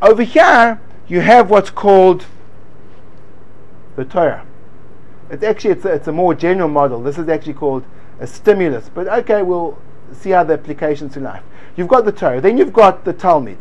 [0.00, 2.26] Over here, you have what's called
[3.94, 4.44] the Torah.
[5.30, 7.02] It's actually it's a, it's a more general model.
[7.02, 7.84] This is actually called
[8.18, 8.90] a stimulus.
[8.92, 9.78] But okay, we'll
[10.12, 11.42] see how the applications to life.
[11.76, 13.58] You've got the Torah, then you've got the talmid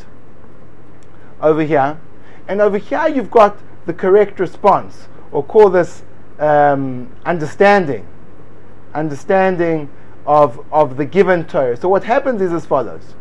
[1.41, 1.99] over here,
[2.47, 6.03] and over here you've got the correct response, or call this
[6.39, 8.07] um, understanding,
[8.93, 9.89] understanding
[10.25, 11.77] of, of the given Torah.
[11.77, 13.15] So what happens is as follows.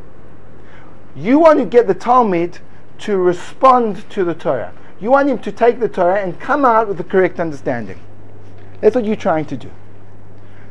[1.17, 2.59] You want to get the talmid
[2.99, 4.73] to respond to the Torah.
[5.01, 7.99] You want him to take the Torah and come out with the correct understanding.
[8.81, 9.71] That's what you're trying to do.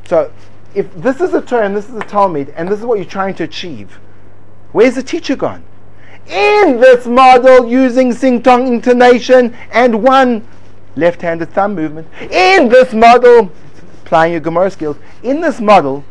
[0.06, 0.32] So,
[0.76, 3.06] if this is a Torah and this is a talmid, and this is what you're
[3.06, 4.00] trying to achieve,
[4.72, 5.64] where's the teacher gone?
[6.30, 10.48] In this model using sing tong intonation and one
[10.96, 12.08] left handed thumb movement.
[12.22, 13.52] In this model,
[14.04, 16.04] applying your Gemara skills, in this model,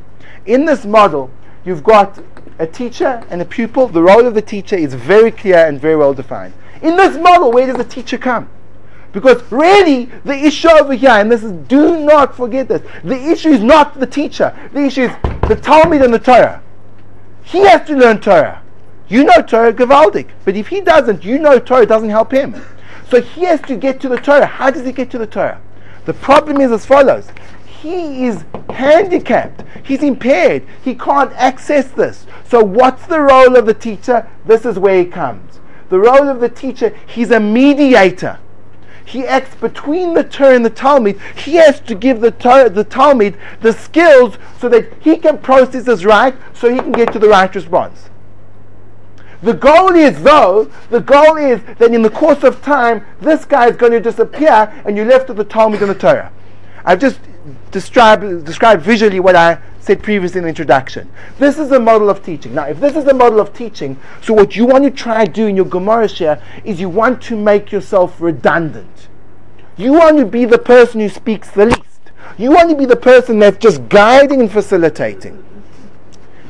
[0.45, 1.31] in this model,
[1.65, 2.19] you've got
[2.59, 3.87] a teacher and a pupil.
[3.87, 6.55] The role of the teacher is very clear and very well defined.
[6.83, 8.49] In this model, where does the teacher come?
[9.13, 13.51] Because really, the issue over here, and this is, do not forget this, the issue
[13.51, 14.55] is not the teacher.
[14.73, 15.11] The issue is
[15.49, 16.63] the talmid and the Torah.
[17.43, 18.63] He has to learn Torah.
[19.09, 20.29] You know Torah Gavaldik.
[20.45, 22.55] But if he doesn't, you know Torah doesn't help him.
[23.09, 24.47] So he has to get to the Torah.
[24.47, 25.61] How does he get to the Torah?
[26.05, 27.29] The problem is as follows.
[27.67, 29.65] He is handicapped.
[29.85, 30.67] He's impaired.
[30.83, 32.27] He can't access this.
[32.45, 34.29] So what's the role of the teacher?
[34.45, 35.61] This is where he comes.
[35.89, 38.39] The role of the teacher, he's a mediator
[39.09, 41.19] he acts between the Torah and the talmid.
[41.35, 46.05] He has to give the, the talmid the skills so that he can process this
[46.05, 48.11] right, so he can get to the right response.
[49.43, 53.69] The goal is, though, the goal is that in the course of time, this guy
[53.69, 56.33] is going to disappear and you're left with the talmid and the Torah.
[56.85, 57.21] I've just
[57.71, 61.11] described, described visually what I said previously in the introduction.
[61.39, 62.55] This is a model of teaching.
[62.55, 65.33] Now, if this is a model of teaching, so what you want to try to
[65.33, 69.09] do in your Gemara shiur is you want to make yourself redundant.
[69.77, 72.11] You want to be the person who speaks the least.
[72.37, 75.45] You want to be the person that's just guiding and facilitating.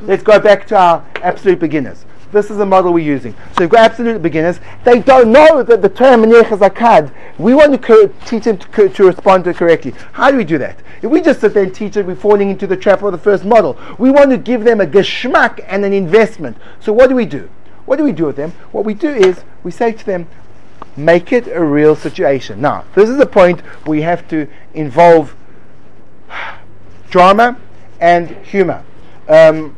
[0.03, 2.07] Let's go back to our absolute beginners.
[2.31, 3.35] This is the model we're using.
[3.57, 4.61] So you've got absolute beginners.
[4.85, 9.05] They don't know that the term Menech We want to co- teach them to, to,
[9.07, 9.95] respond to it correctly.
[10.13, 10.79] How do we do that?
[11.01, 13.19] If we just sit there and teach it, we're falling into the trap of the
[13.19, 13.79] first model.
[13.99, 16.59] We want to give them a geschmack and an investment.
[16.81, 17.49] So what do we do?
[17.87, 18.53] What do we do with them?
[18.73, 20.29] What we do is we say to them,
[20.99, 22.61] make it a real situation.
[22.61, 25.35] Now, this is the point we have to involve
[27.11, 27.59] drama
[28.01, 28.85] and humor.
[29.29, 29.78] Um,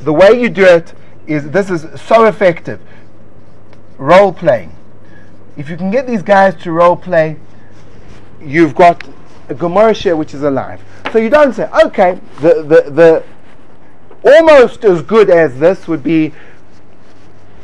[0.00, 0.92] the way you do it
[1.26, 2.80] is this is so effective.
[3.98, 4.74] Role playing.
[5.56, 7.36] If you can get these guys to role play,
[8.40, 9.06] you've got
[9.48, 10.80] a shiur which is alive.
[11.12, 13.24] So you don't say, okay, the, the, the
[14.22, 16.32] almost as good as this would be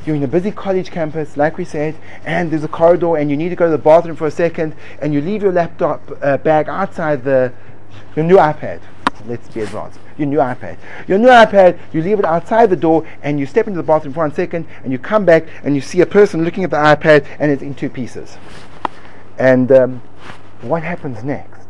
[0.06, 3.36] you're in a busy college campus, like we said, and there's a corridor, and you
[3.38, 6.36] need to go to the bathroom for a second, and you leave your laptop uh,
[6.38, 7.52] bag outside the
[8.14, 8.80] your new iPad.
[9.26, 10.76] Let's be advanced your new iPad.
[11.08, 14.14] Your new iPad, you leave it outside the door and you step into the bathroom
[14.14, 16.76] for one second and you come back and you see a person looking at the
[16.76, 18.36] iPad and it's in two pieces.
[19.38, 20.02] And um,
[20.60, 21.66] what happens next?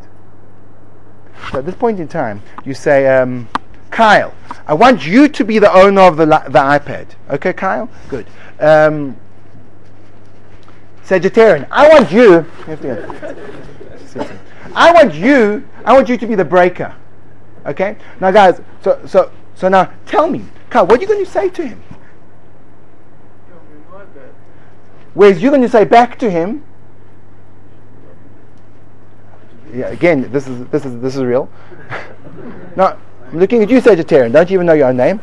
[1.50, 3.48] So at this point in time, you say, um,
[3.90, 4.34] Kyle,
[4.66, 7.06] I want you to be the owner of the, the iPad.
[7.30, 7.88] Okay, Kyle?
[8.08, 8.26] Good.
[8.58, 9.16] Um,
[11.04, 12.46] Sagittarian, I want you.
[14.74, 15.68] I want you.
[15.84, 16.94] I want you to be the breaker.
[17.66, 17.96] Okay?
[18.20, 21.48] Now, guys, so, so, so now tell me, Carl, what are you going to say
[21.50, 21.82] to him?
[25.14, 26.64] Whereas you're going to say back to him,
[29.72, 31.48] yeah, again, this is this is this is real.
[32.76, 34.32] now, I'm looking at you, Sagittarian.
[34.32, 35.20] Don't you even know your own name?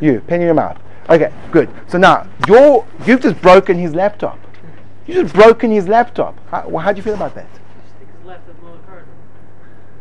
[0.00, 0.78] You, pen in your mouth.
[1.08, 1.68] Okay, good.
[1.88, 4.38] So now you're you've just broken his laptop.
[5.06, 6.36] You just broken his laptop.
[6.50, 7.48] How, how do you feel about that?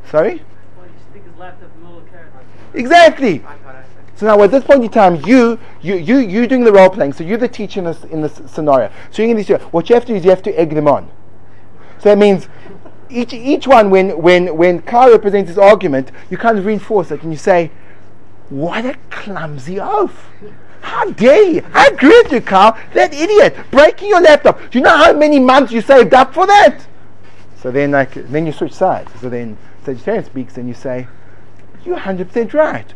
[0.09, 0.43] Sorry
[1.37, 1.69] left of
[2.73, 3.43] Exactly.
[4.15, 7.13] So now at this point in time, you you you you doing the role playing.
[7.13, 8.91] So you're the teacher in this in this scenario.
[9.11, 9.49] So you're in this.
[9.71, 11.09] What you have to do is you have to egg them on.
[11.99, 12.47] So that means
[13.09, 17.21] each each one when when when Carl represents his argument, you kind of reinforce it
[17.21, 17.71] and you say,
[18.49, 20.29] "What a clumsy oaf."
[20.81, 21.65] How dare you?
[21.73, 22.77] I agree with you, Carl.
[22.93, 24.59] That idiot breaking your laptop.
[24.71, 26.87] Do you know how many months you saved up for that?
[27.61, 29.11] So then, like, then you switch sides.
[29.19, 31.07] So then Sagittarian speaks, and you say,
[31.87, 32.93] you're 100% right.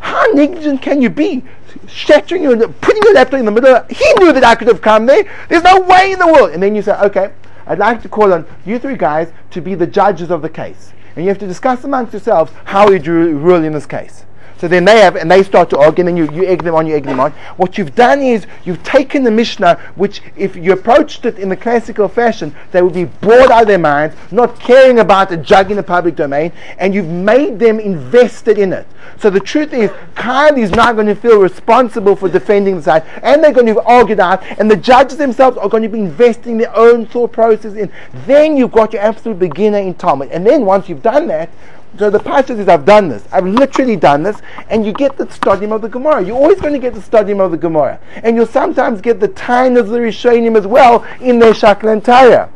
[0.00, 1.42] How negligent can you be?
[1.88, 3.82] Shattering your, putting your laptop in the middle.
[3.88, 5.24] He knew that I could have come there.
[5.48, 6.50] There's no way in the world.
[6.50, 7.32] And then you say, okay,
[7.66, 10.92] I'd like to call on you three guys to be the judges of the case.
[11.16, 14.24] And you have to discuss amongst yourselves how you rule in this case.
[14.58, 16.74] So then they have, and they start to argue, and then you, you egg them
[16.74, 17.32] on, you egg them on.
[17.56, 21.56] What you've done is you've taken the Mishnah, which if you approached it in the
[21.56, 25.70] classical fashion, they would be bored out of their minds, not caring about a jug
[25.70, 28.86] in the public domain, and you've made them invested in it.
[29.18, 33.04] So the truth is, Kyle is not going to feel responsible for defending the side,
[33.22, 36.58] and they're going to argue out, and the judges themselves are going to be investing
[36.58, 37.90] their own thought process in.
[38.26, 40.30] Then you've got your absolute beginner in Talmud.
[40.30, 41.50] And then once you've done that,
[41.98, 43.24] so the Pasha says, I've done this.
[43.30, 44.40] I've literally done this.
[44.68, 46.24] And you get the studying of the Gemara.
[46.24, 48.00] You're always going to get the studying of the Gemara.
[48.16, 52.50] And you'll sometimes get the time of the Rishonim as well in their Shakla v'Tarya.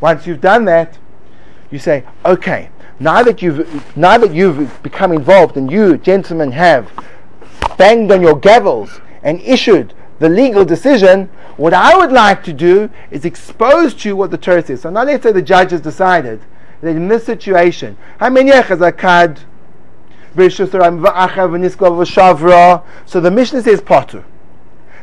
[0.00, 0.98] Once you've done that,
[1.70, 6.90] you say, okay, now that you've now that you've become involved and you gentlemen have
[7.78, 12.90] banged on your gavels and issued the legal decision, what I would like to do
[13.10, 14.82] is expose to you what the Torah says.
[14.82, 16.42] So now let's say the judge has decided
[16.80, 18.38] that in this situation, So
[23.20, 24.24] the Mishnah says patur.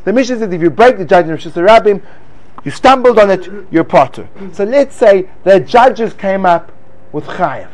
[0.04, 2.02] The Mishnah says if you break the judgment of Rabbim,
[2.64, 4.28] you stumbled on it, you're patur.
[4.56, 6.72] So let's say the judges came up
[7.12, 7.70] with chayav.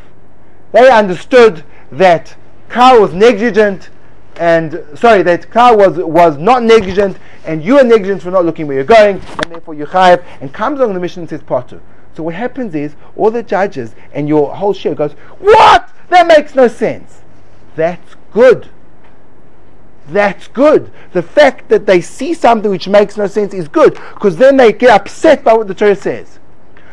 [0.71, 2.35] They understood that
[2.69, 3.89] Carl was negligent
[4.37, 8.65] and sorry that Carl was was not negligent and you are negligent for not looking
[8.65, 11.79] where you're going and therefore you chayav and comes along the Mishnah and says patur.
[12.15, 15.89] So what happens is all the judges and your whole shiur goes, What?
[16.09, 17.21] That makes no sense.
[17.75, 18.69] That's good.
[20.07, 20.91] That's good.
[21.13, 24.73] The fact that they see something which makes no sense is good because then they
[24.73, 26.39] get upset by what the Torah says.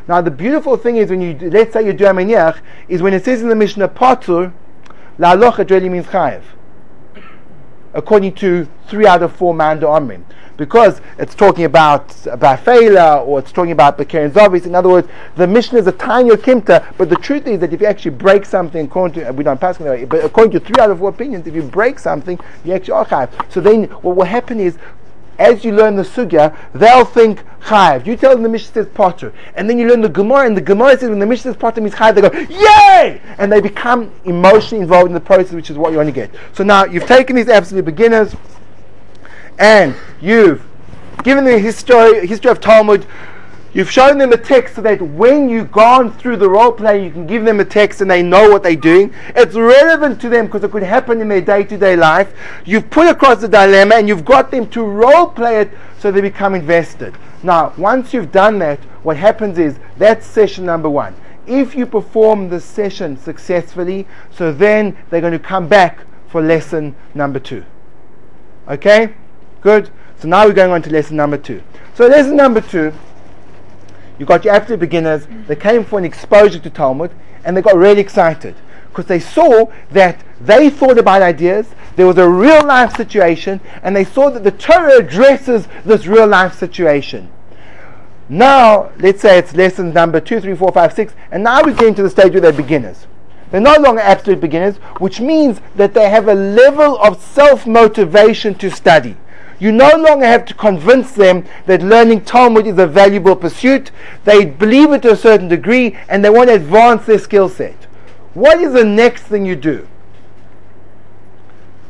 [0.08, 3.24] Now the beautiful thing is when you let's say you do HaManiach is when it
[3.24, 4.52] says in the Mishnah Patur,
[5.18, 6.42] La it really means Chayev.
[7.92, 10.24] According to three out of four Manda Amrim
[10.60, 14.66] because it's talking about Bafela or it's talking about Bekeren Zavis.
[14.66, 17.80] In other words, the Mishnah is a tiny Kimta, but the truth is that if
[17.80, 20.78] you actually break something, according to, uh, we don't pass it, but according to three
[20.78, 23.34] out of four opinions, if you break something, you actually archive.
[23.48, 24.76] So then what will happen is
[25.40, 28.06] as you learn the sugya, they'll think chayiv.
[28.06, 30.60] You tell them the Mishnah says patur, and then you learn the Gemara, and the
[30.60, 34.12] Gemara says when the Mishnah says patur means chayiv, they go yay, and they become
[34.24, 36.30] emotionally involved in the process, which is what you want to get.
[36.52, 38.36] So now you've taken these absolute beginners
[39.58, 40.62] and you've
[41.22, 43.06] given them history, history of Talmud,
[43.72, 47.10] you've shown them a text so that when you've gone through the role play, you
[47.10, 49.12] can give them a text and they know what they're doing.
[49.36, 52.32] It's relevant to them because it could happen in their day to day life.
[52.64, 56.20] You've put across the dilemma and you've got them to role play it so they
[56.20, 57.14] become invested.
[57.42, 61.14] Now, once you've done that, what happens is that's session number one.
[61.46, 66.94] If you perform the session successfully, so then they're going to come back for lesson
[67.14, 67.64] number two.
[68.68, 69.14] Okay?
[69.60, 69.90] Good.
[70.18, 71.62] So now we're going on to lesson number two.
[71.94, 72.92] So lesson number two,
[74.20, 75.26] you got your absolute beginners.
[75.48, 77.10] They came for an exposure to Talmud,
[77.42, 78.54] and they got really excited
[78.88, 81.68] because they saw that they thought about ideas.
[81.96, 86.26] There was a real life situation, and they saw that the Torah addresses this real
[86.26, 87.30] life situation.
[88.28, 91.96] Now, let's say it's lesson number two, three, four, five, six, and now we get
[91.96, 93.06] to the stage where they're beginners.
[93.50, 98.54] They're no longer absolute beginners, which means that they have a level of self motivation
[98.56, 99.16] to study.
[99.60, 103.90] You no longer have to convince them that learning Talmud is a valuable pursuit.
[104.24, 107.84] They believe it to a certain degree and they want to advance their skill set.
[108.32, 109.86] What is the next thing you do?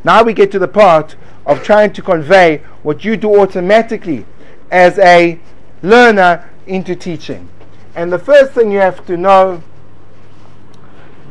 [0.03, 1.15] Now we get to the part
[1.47, 4.27] of trying to convey what you do automatically
[4.71, 5.39] as a
[5.83, 7.49] learner into teaching.
[7.95, 9.63] And the first thing you have to know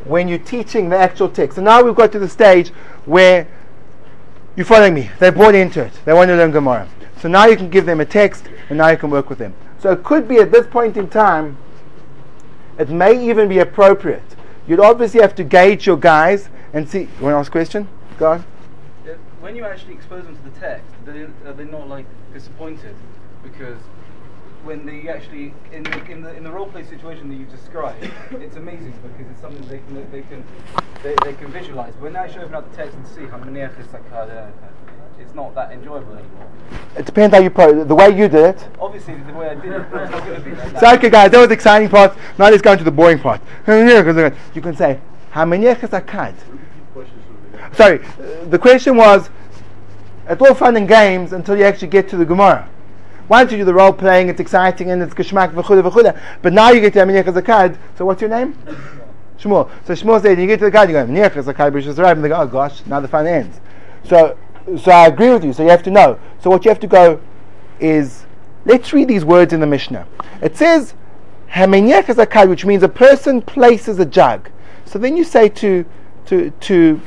[0.06, 1.58] when you're teaching the actual text.
[1.58, 2.70] So now we've got to the stage
[3.06, 3.48] where
[4.60, 5.10] you following me?
[5.20, 5.94] They're bought into it.
[6.04, 6.86] They want to learn Gemara.
[7.22, 9.54] So now you can give them a text and now you can work with them.
[9.80, 11.58] So it could be at this point in time,
[12.78, 14.36] it may even be appropriate.
[14.68, 17.04] You'd obviously have to gauge your guys and see.
[17.04, 17.88] You want to ask a question?
[18.18, 18.46] Go on.
[19.40, 22.96] When you actually expose them to the text, they, are they not like disappointed?
[23.42, 23.78] Because
[24.64, 28.04] when they actually in the, in the in the role play situation that you described,
[28.32, 30.44] it's amazing because it's something they can they can
[31.04, 31.94] they, they can visualize.
[31.94, 34.48] But when they actually open up the text and see how many it's like uh,
[35.20, 36.48] it's not that enjoyable anymore.
[36.98, 38.68] It depends how you pro the way you did it.
[38.80, 40.80] Obviously, the way I did it, it's not going to be like that.
[40.80, 42.18] So okay, guys, that was the exciting part.
[42.38, 43.42] Now let's go into the boring part.
[43.68, 45.00] You can say
[45.32, 46.36] how many akad.
[47.74, 49.30] Sorry, uh, the question was.
[50.28, 52.70] It's all fun and games until you actually get to the Gemara.
[53.30, 56.20] Once you do the role playing, it's exciting and it's geschmack v'chuda v'chuda.
[56.42, 57.78] But now you get to Aminech Zakad.
[57.98, 58.58] So what's your name?
[59.40, 59.70] Shmuel.
[59.86, 62.30] So Shmuel said, you get to the card, you go Aminech Zakad b'Rishus and they
[62.30, 63.60] go, oh gosh, now the fun ends.
[64.04, 64.38] So,
[64.78, 65.54] so I agree with you.
[65.54, 66.20] So you have to know.
[66.42, 67.22] So what you have to go
[67.80, 68.26] is,
[68.66, 70.08] let's read these words in the Mishnah.
[70.42, 70.96] It says,
[71.52, 74.50] Hamenyech Zakad, which means a person places a jug.
[74.86, 75.86] So then you say to
[76.26, 77.02] to to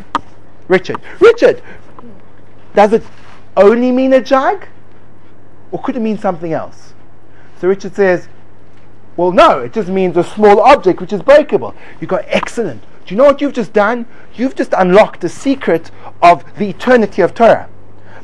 [0.68, 1.62] Richard, Richard,
[2.74, 3.02] does it
[3.56, 4.66] only mean a jug?
[5.72, 6.92] Or could it mean something else?
[7.60, 8.28] So Richard says,
[9.16, 11.74] well, no, it just means a small object which is breakable.
[12.00, 12.82] You go, excellent.
[13.04, 14.06] Do you know what you've just done?
[14.34, 15.90] You've just unlocked the secret
[16.22, 17.68] of the eternity of Torah.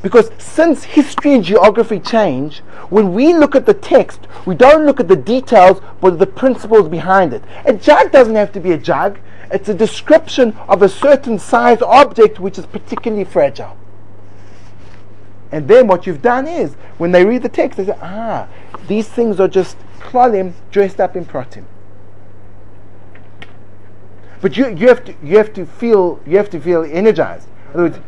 [0.00, 5.00] Because since history and geography change, when we look at the text, we don't look
[5.00, 7.42] at the details, but the principles behind it.
[7.64, 9.18] A jug doesn't have to be a jug.
[9.50, 13.76] It's a description of a certain size object which is particularly fragile.
[15.50, 18.48] And then what you've done is, when they read the text, they say, ah,
[18.86, 21.64] these things are just klalim dressed up in pratim.
[24.40, 27.48] But you, you have to you have to feel you have to feel energized.
[27.68, 27.98] In other words,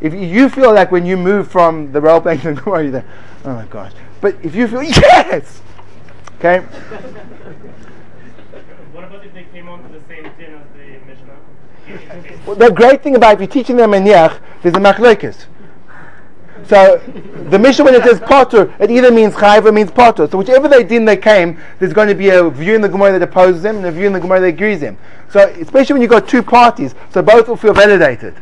[0.00, 3.04] if you feel like when you move from the role playing to the Gemara, you
[3.44, 3.92] oh my gosh.
[4.20, 5.60] But if you feel yes,
[6.38, 6.60] okay.
[8.92, 12.46] What about if they came onto the same din as the Mishnah?
[12.46, 15.44] Well, the great thing about if you're teaching them Maniach, there's a machlokes.
[16.68, 16.98] So
[17.48, 20.30] the Mishnah when it says patur, it either means chayv or means patur.
[20.30, 23.12] So whichever they did they came, there's going to be a view in the Gemara
[23.12, 24.98] that opposes them and a view in the Gemara that agrees them.
[25.30, 28.34] So especially when you've got two parties, so both will feel validated.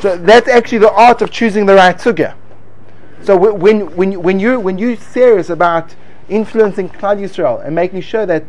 [0.00, 2.34] So that's actually the art of choosing the right sugya.
[3.22, 5.94] So when when when you when you're serious about
[6.30, 8.44] influencing Klal Yisrael and making sure that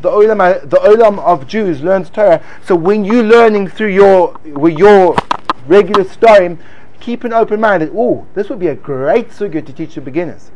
[0.00, 2.42] the olam the olam of Jews learns Torah.
[2.64, 5.16] So when you're learning through your with your
[5.66, 6.56] regular story,
[7.04, 10.00] keep an open mind that oh, this would be a great sugya to teach the
[10.00, 10.50] beginners.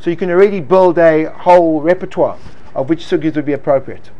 [0.00, 2.38] So you can already build a whole repertoire
[2.74, 4.10] of which sugyas would be appropriate.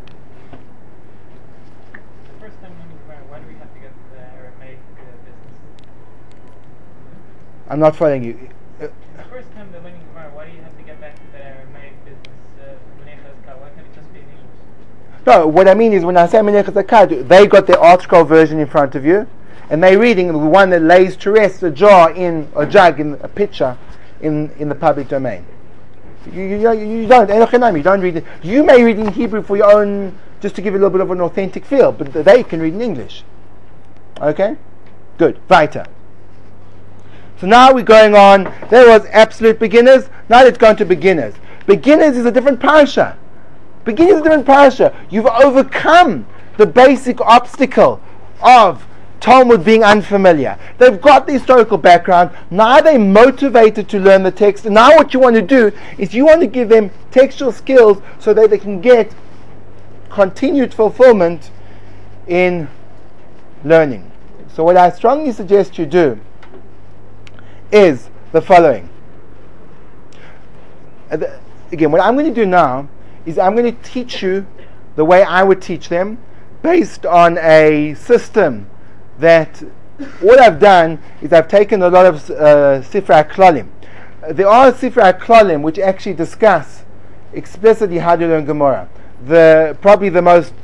[7.67, 8.51] I'm not following you.
[8.79, 8.91] The
[9.31, 11.93] first time they're learning Gemara, why do you have to get back to the Aramaic
[12.05, 12.29] business?
[12.61, 12.75] Uh,
[13.57, 15.27] why can't it just be in English?
[15.27, 18.61] No, what I mean is when I say Menechas Akkad, they got the ArtScroll version
[18.61, 19.27] in front of you,
[19.71, 23.15] and they're reading the one that lays to rest a jar in a jug in
[23.23, 23.77] a pitcher
[24.21, 25.45] in, in the public domain.
[26.33, 28.25] You, you, you don't you don't read it.
[28.43, 31.11] You may read in Hebrew for your own, just to give a little bit of
[31.11, 33.25] an authentic feel, but they can read in English.
[34.21, 34.57] Okay,
[35.19, 35.39] good.
[35.49, 35.87] Weiter.
[37.41, 38.45] So now we're going on.
[38.71, 40.09] There was absolute beginners.
[40.29, 41.35] Now let's go into beginners.
[41.67, 43.19] Beginners is a different parasha.
[43.85, 44.97] Beginners is a different parasha.
[45.11, 48.01] You've overcome the basic obstacle
[48.43, 48.87] of
[49.25, 50.59] Talmud being unfamiliar.
[50.77, 52.31] They've got the historical background.
[52.51, 54.67] Now they're motivated to learn the text.
[54.67, 58.35] Now what you want to do is you want to give them textual skills so
[58.35, 59.15] that they can get
[60.11, 61.51] continued fulfillment
[62.27, 62.69] in
[63.65, 64.13] learning.
[64.53, 66.21] So what I strongly suggest you do
[67.73, 68.91] is the following.
[71.11, 71.17] Uh,
[71.73, 72.91] again, what I'm going to do now
[73.25, 74.47] is I'm going to teach you
[74.97, 76.19] the way I would teach them
[76.61, 78.69] based on a system
[79.19, 79.63] that
[80.21, 83.69] what I've done is I've taken a lot of uh, Sifrei Klalim.
[84.29, 86.85] There are Sifrei Klalim which actually discuss
[87.33, 88.89] explicitly how to learn Gemara.
[89.27, 90.55] The probably the most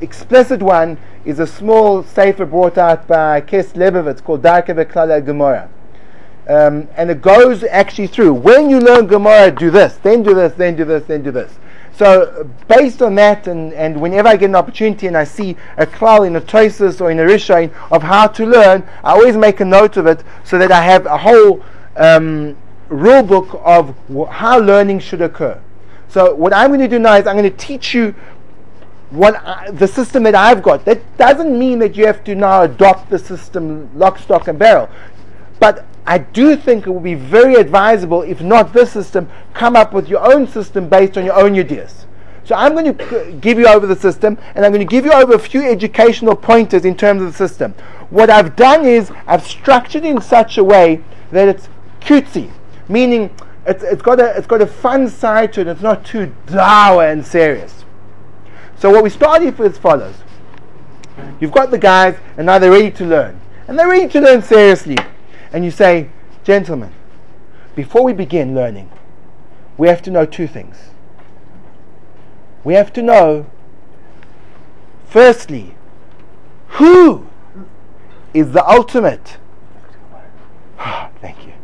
[0.00, 5.68] explicit one is a small sefer brought out by Kes Lebovitz called Darkei Klal Gemara.
[6.48, 8.34] Um, and it goes actually through.
[8.34, 11.58] When you learn Gemara, do this, then do this, then do this, then do this.
[11.96, 15.86] So, based on that, and, and whenever I get an opportunity and I see a
[15.86, 19.60] klal in a Tosfos or in a Rishon of how to learn, I always make
[19.60, 21.64] a note of it so that I have a whole
[21.96, 22.54] um,
[22.90, 23.96] rule book of
[24.28, 25.58] how learning should occur.
[26.08, 28.14] So, what I'm going to do now is I'm going to teach you
[29.08, 30.84] what I, the system that I've got.
[30.84, 34.90] That doesn't mean that you have to now adopt the system lock, stock, and barrel.
[35.58, 39.92] But I do think it would be very advisable, if not this system, come up
[39.92, 42.06] with your own system based on your own ideas.
[42.44, 45.12] So I'm going to give you over the system, and I'm going to give you
[45.12, 47.72] over a few educational pointers in terms of the system.
[48.10, 51.02] What I've done is I've structured it in such a way
[51.32, 51.68] that it's
[52.00, 52.52] cutesy,
[52.88, 53.34] meaning
[53.66, 55.66] it's, it's got a it's got a fun side to it.
[55.66, 57.84] It's not too dour and serious.
[58.78, 60.14] So what we start with is follows:
[61.40, 64.40] You've got the guys, and now they're ready to learn, and they're ready to learn
[64.40, 64.96] seriously
[65.56, 66.10] and you say,
[66.44, 66.92] Gentlemen,
[67.74, 68.90] before we begin learning,
[69.78, 70.90] we have to know two things.
[72.62, 73.46] We have to know,
[75.06, 75.74] firstly,
[76.72, 77.26] who
[78.34, 79.38] is the ultimate.
[81.22, 81.54] Thank you.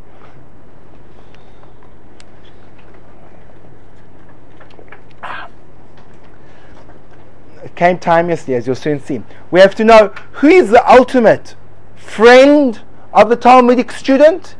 [7.63, 9.23] It came time yesterday, as you'll soon see.
[9.51, 11.57] We have to know who is the ultimate
[11.95, 12.81] friend
[13.13, 14.57] of the Talmudic student,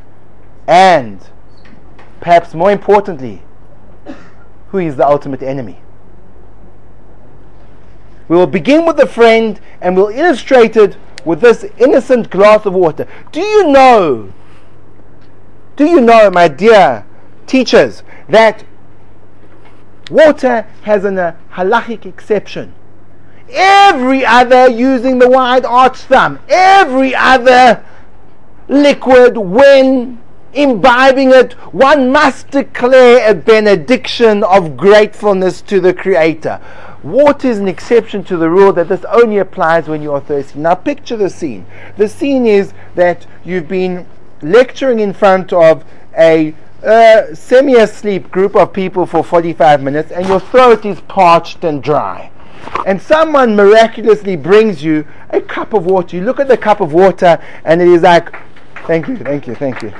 [0.67, 1.19] and
[2.19, 3.41] perhaps more importantly,
[4.69, 5.79] who is the ultimate enemy.
[8.27, 12.73] We will begin with the friend and we'll illustrate it with this innocent glass of
[12.73, 13.07] water.
[13.31, 14.33] Do you know,
[15.75, 17.05] do you know, my dear
[17.45, 18.63] teachers, that
[20.09, 22.73] water has an uh, halachic exception?
[23.49, 27.85] Every other, using the wide arch thumb, every other
[28.73, 30.21] liquid, when
[30.53, 36.59] imbibing it, one must declare a benediction of gratefulness to the Creator.
[37.03, 40.59] Water is an exception to the rule that this only applies when you are thirsty.
[40.59, 41.65] Now, picture the scene.
[41.97, 44.05] The scene is that you've been
[44.41, 45.83] lecturing in front of
[46.17, 51.63] a uh, semi asleep group of people for 45 minutes, and your throat is parched
[51.63, 52.29] and dry
[52.85, 56.15] and someone miraculously brings you a cup of water.
[56.15, 58.33] You look at the cup of water and it is like
[58.85, 59.93] Thank you, thank you, thank you.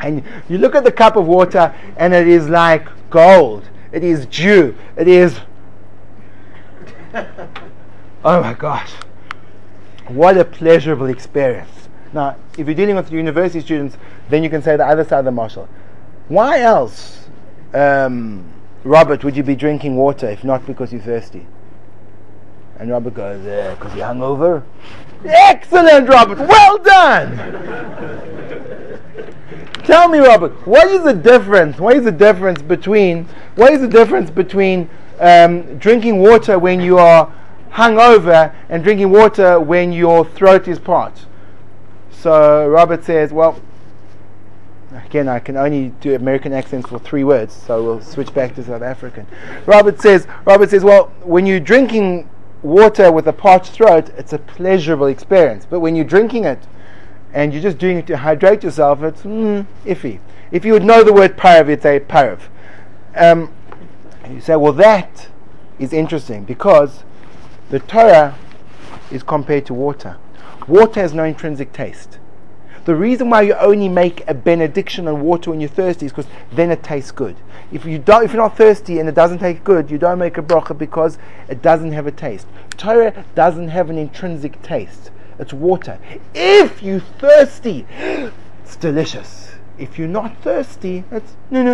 [0.00, 3.68] And you look at the cup of water and it is like gold.
[3.92, 4.76] It is dew.
[4.96, 5.40] It is.
[8.24, 8.90] Oh my gosh.
[10.08, 11.88] What a pleasurable experience.
[12.12, 13.96] Now, if you're dealing with university students,
[14.28, 15.68] then you can say the other side of the mashal.
[16.26, 17.28] Why else,
[17.72, 18.52] um,
[18.82, 21.46] Robert, would you be drinking water if not because you're thirsty?
[22.78, 23.40] And Robert goes,
[23.78, 24.62] because you're hungover.
[25.24, 26.38] Excellent, Robert.
[26.38, 27.36] Well done.
[29.84, 31.78] Tell me, Robert, what is the difference?
[31.78, 36.98] What is the difference between what is the difference between um, drinking water when you
[36.98, 37.32] are
[37.70, 41.26] hungover and drinking water when your throat is parched?
[42.10, 43.60] So Robert says, well,
[45.04, 48.64] again, I can only do American accents for three words, so we'll switch back to
[48.64, 49.26] South African.
[49.66, 52.28] Robert says, Robert says, well, when you're drinking
[52.62, 55.66] water with a parched throat, it's a pleasurable experience.
[55.68, 56.66] But when you're drinking it
[57.32, 60.20] and you're just doing it to hydrate yourself, it's mm, iffy.
[60.50, 62.40] If you would know the word parav, you'd say parav.
[63.14, 63.52] Um,
[64.30, 65.28] you say, well, that
[65.78, 67.04] is interesting because
[67.70, 68.36] the Torah
[69.10, 70.16] is compared to water.
[70.66, 72.18] Water has no intrinsic taste.
[72.86, 76.30] The reason why you only make a benediction on water when you're thirsty is because
[76.52, 77.34] then it tastes good.
[77.72, 80.38] If you don't, if you're not thirsty and it doesn't taste good, you don't make
[80.38, 81.18] a bracha because
[81.48, 82.46] it doesn't have a taste.
[82.76, 85.10] Torah doesn't have an intrinsic taste.
[85.36, 85.98] It's water.
[86.32, 89.50] If you're thirsty, it's delicious.
[89.78, 91.72] If you're not thirsty, it's no no.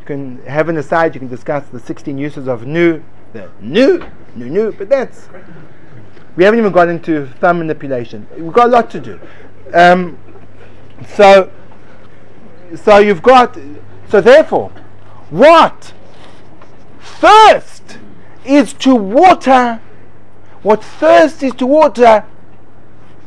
[0.00, 1.14] You can have an aside.
[1.14, 3.02] You can discuss the 16 uses of nu,
[3.32, 4.04] the nu,
[4.36, 4.72] nu nu.
[4.72, 5.30] But that's
[6.36, 8.26] we haven't even got into thumb manipulation.
[8.36, 9.18] We've got a lot to do.
[9.72, 10.18] Um,
[11.14, 11.50] so,
[12.76, 13.58] so you've got,
[14.08, 14.70] so therefore,
[15.30, 15.92] what
[17.00, 17.98] thirst
[18.44, 19.80] is to water,
[20.62, 22.24] what thirst is to water,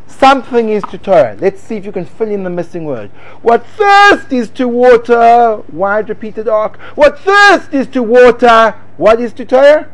[0.08, 1.36] something is to Torah.
[1.40, 3.10] Let's see if you can fill in the missing word.
[3.42, 6.78] What thirst is to water, wide repeated arc.
[6.96, 9.90] What thirst is to water, what is to Torah?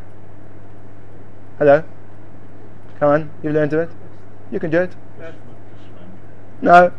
[1.58, 1.84] Hello?
[2.98, 3.90] Come on, you've learned of it.
[4.50, 4.92] You can do it.
[6.62, 6.92] No.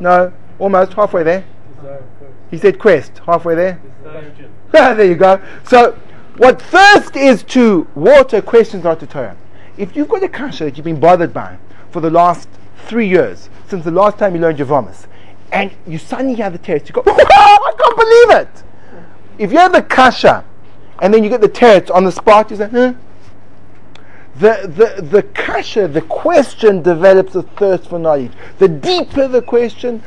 [0.00, 0.32] No.
[0.58, 1.44] Almost halfway there.
[2.50, 3.18] He said quest.
[3.26, 3.80] Halfway there.
[4.72, 5.40] there you go.
[5.68, 5.92] So,
[6.36, 9.36] what thirst is to water, questions are to Torah.
[9.76, 11.58] If you've got a kasha that you've been bothered by
[11.90, 12.48] for the last
[12.86, 15.06] three years, since the last time you learned your vomit,
[15.52, 18.62] and you suddenly hear the teretz, you go, I can't believe it.
[19.38, 20.44] If you have the kasha,
[21.00, 22.94] and then you get the teretz on the spot, you say, huh?
[24.38, 28.32] The, the, the kasha, the question develops a thirst for knowledge.
[28.58, 30.02] The deeper the question,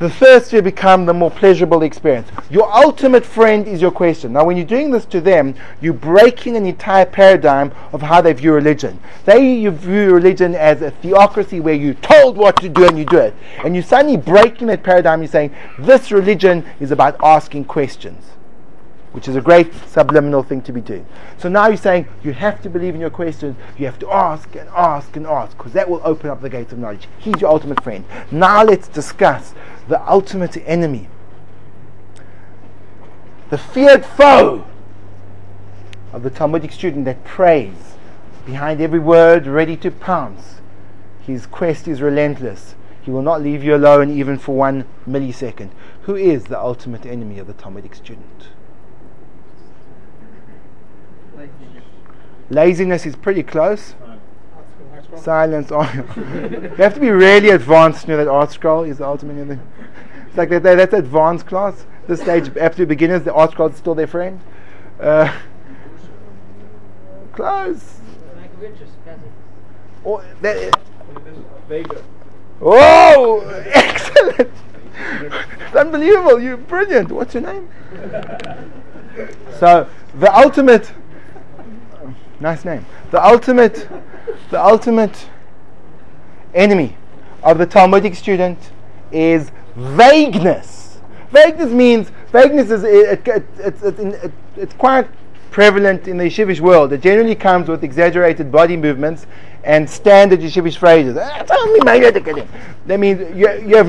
[0.00, 2.28] the thirstier become, the more pleasurable experience.
[2.50, 4.32] Your ultimate friend is your question.
[4.32, 8.32] Now, when you're doing this to them, you're breaking an entire paradigm of how they
[8.32, 8.98] view religion.
[9.24, 13.18] They view religion as a theocracy where you're told what to do and you do
[13.18, 13.34] it.
[13.64, 15.22] And you're suddenly breaking that paradigm.
[15.22, 18.24] You're saying, this religion is about asking questions
[19.14, 21.06] which is a great subliminal thing to be doing.
[21.38, 24.56] So now you're saying you have to believe in your questions, you have to ask
[24.56, 27.06] and ask and ask, because that will open up the gates of knowledge.
[27.16, 28.04] He's your ultimate friend.
[28.32, 29.54] Now let's discuss
[29.86, 31.08] the ultimate enemy,
[33.50, 34.66] the feared foe
[36.12, 37.94] of the Talmudic student that prays
[38.44, 40.56] behind every word, ready to pounce.
[41.20, 42.74] His quest is relentless.
[43.00, 45.70] He will not leave you alone even for one millisecond.
[46.02, 48.48] Who is the ultimate enemy of the Talmudic student?
[52.50, 53.94] Laziness is pretty close.
[55.16, 55.68] Silence.
[55.70, 55.82] Oh,
[56.16, 59.60] you have to be really advanced to know that ArtScroll is the ultimate thing.
[60.28, 61.86] It's like that, that's advanced class.
[62.06, 64.40] This stage, after beginners, the ArtScroll is still their friend.
[65.00, 65.32] Uh,
[67.32, 68.00] close.
[70.04, 70.78] Oh, that,
[72.60, 74.50] oh, excellent!
[74.96, 76.40] It's unbelievable.
[76.40, 77.10] You're brilliant.
[77.10, 77.68] What's your name?
[79.58, 79.88] so
[80.18, 80.92] the ultimate
[82.44, 82.84] Nice name.
[83.10, 83.88] The ultimate,
[84.50, 85.30] the ultimate
[86.52, 86.94] enemy
[87.42, 88.58] of the Talmudic student
[89.10, 91.00] is vagueness.
[91.32, 95.08] Vagueness means vagueness is it, it, it, it's quite
[95.52, 96.92] prevalent in the yeshivish world.
[96.92, 99.24] It generally comes with exaggerated body movements
[99.64, 101.16] and standard yeshivish phrases.
[101.18, 101.44] Ah,
[102.86, 103.88] that means you, you have,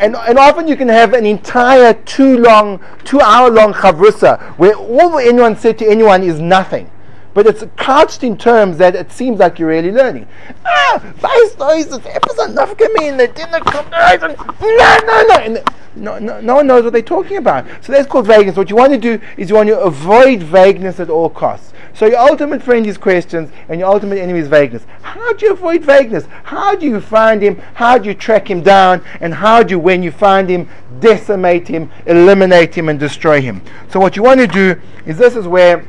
[0.00, 4.74] and, and often you can have an entire two long, two hour long chavrusa where
[4.74, 6.90] all anyone said to anyone is nothing
[7.34, 10.26] but it's couched in terms that it seems like you're really learning.
[10.64, 15.34] Ah, weißt du, ist das etwas gemein, the dinner kommt no, no, no.
[15.34, 15.62] And
[15.94, 17.66] no, no, no one knows what they're talking about.
[17.82, 18.56] So that's called vagueness.
[18.56, 21.72] What you want to do is you want to avoid vagueness at all costs.
[21.94, 24.86] So your ultimate friend is questions, and your ultimate enemy is vagueness.
[25.02, 26.24] How do you avoid vagueness?
[26.44, 27.60] How do you find him?
[27.74, 29.04] How do you track him down?
[29.20, 30.68] And how do you, when you find him,
[31.00, 33.60] decimate him, eliminate him, and destroy him?
[33.90, 35.84] So what you want to do is this is where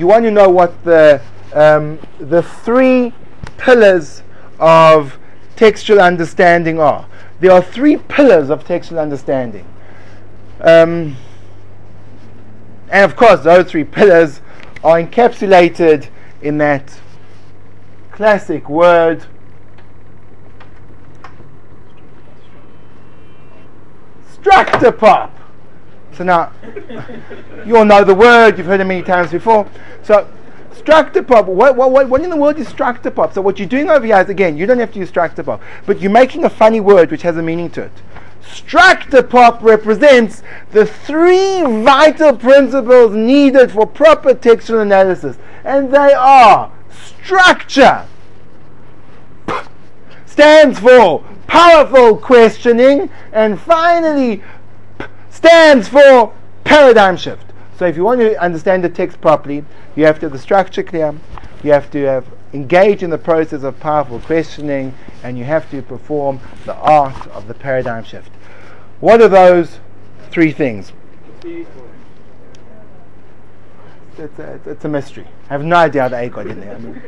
[0.00, 1.20] you want to know what the
[1.52, 3.12] um, the three
[3.58, 4.22] pillars
[4.58, 5.18] of
[5.56, 7.06] textual understanding are.
[7.40, 9.66] There are three pillars of textual understanding.
[10.62, 11.18] Um,
[12.88, 14.40] and of course, those three pillars
[14.82, 16.08] are encapsulated
[16.40, 16.98] in that
[18.10, 19.26] classic word
[24.32, 25.39] structure pop.
[26.20, 26.52] So now,
[27.64, 29.66] you all know the word, you've heard it many times before.
[30.02, 30.28] So,
[30.74, 33.32] structure pop, what, what, what, in the world is structure pop?
[33.32, 35.62] So, what you're doing over here is, again, you don't have to use structure pop,
[35.86, 37.92] but you're making a funny word which has a meaning to it.
[38.42, 40.42] Structure pop represents
[40.72, 46.70] the three vital principles needed for proper textual analysis, and they are
[47.22, 48.04] structure
[50.26, 54.42] stands for powerful questioning, and finally
[55.40, 56.34] stands for
[56.64, 57.46] paradigm shift.
[57.78, 59.64] So if you want to understand the text properly,
[59.96, 61.14] you have to have the structure clear,
[61.62, 65.80] you have to have engage in the process of powerful questioning, and you have to
[65.80, 68.30] perform the art of the paradigm shift.
[69.00, 69.78] What are those
[70.30, 70.92] three things?
[74.18, 75.26] It's a, it's a mystery.
[75.48, 76.74] I have no idea how the A got in there.
[76.74, 77.02] I mean,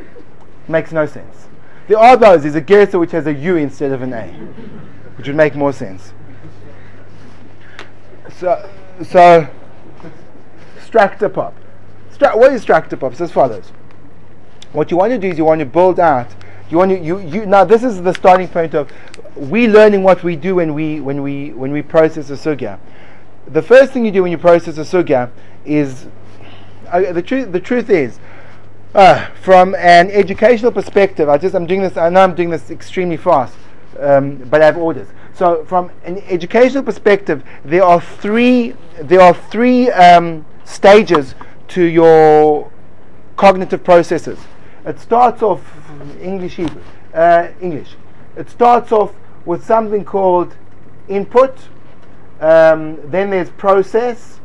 [0.67, 1.47] makes no sense.
[1.87, 2.41] There are those.
[2.43, 4.27] There's a girsa which has a U instead of an A,
[5.17, 6.13] which would make more sense.
[8.43, 8.69] So,
[9.09, 9.47] so
[10.81, 11.55] structure pop.
[12.11, 13.13] Stra- what is structure pop?
[13.13, 13.71] It's as follows.
[14.73, 16.27] What you want to do is you want to build out.
[16.69, 18.91] You want to you, you now this is the starting point of
[19.37, 22.79] we learning what we do when we when we when we process a sugya.
[23.47, 25.31] The first thing you do when you process a sugya
[25.63, 26.07] is
[26.89, 27.53] uh, the truth.
[27.53, 28.19] The truth is,
[28.93, 31.95] uh, from an educational perspective, I just I'm doing this.
[31.95, 33.55] I know I'm doing this extremely fast,
[34.01, 35.07] um, but I have orders.
[35.33, 41.33] So, from an educational perspective, there are three there are three um, stages
[41.69, 42.71] to your
[43.35, 44.39] cognitive processes.
[44.85, 45.61] It starts off
[46.21, 46.81] English Hebrew
[47.13, 47.95] uh, English.
[48.35, 49.13] It starts off
[49.45, 50.55] with something called
[51.07, 51.57] input.
[52.39, 54.39] Um, then there's process,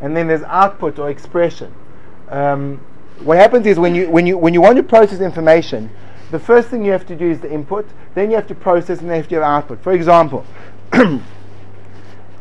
[0.00, 1.72] and then there's output or expression.
[2.28, 2.80] Um,
[3.20, 5.90] what happens is when you when you when you want to process information,
[6.32, 7.86] the first thing you have to do is the input.
[8.14, 9.82] Then you have to process, and then you have to have output.
[9.82, 10.44] For example,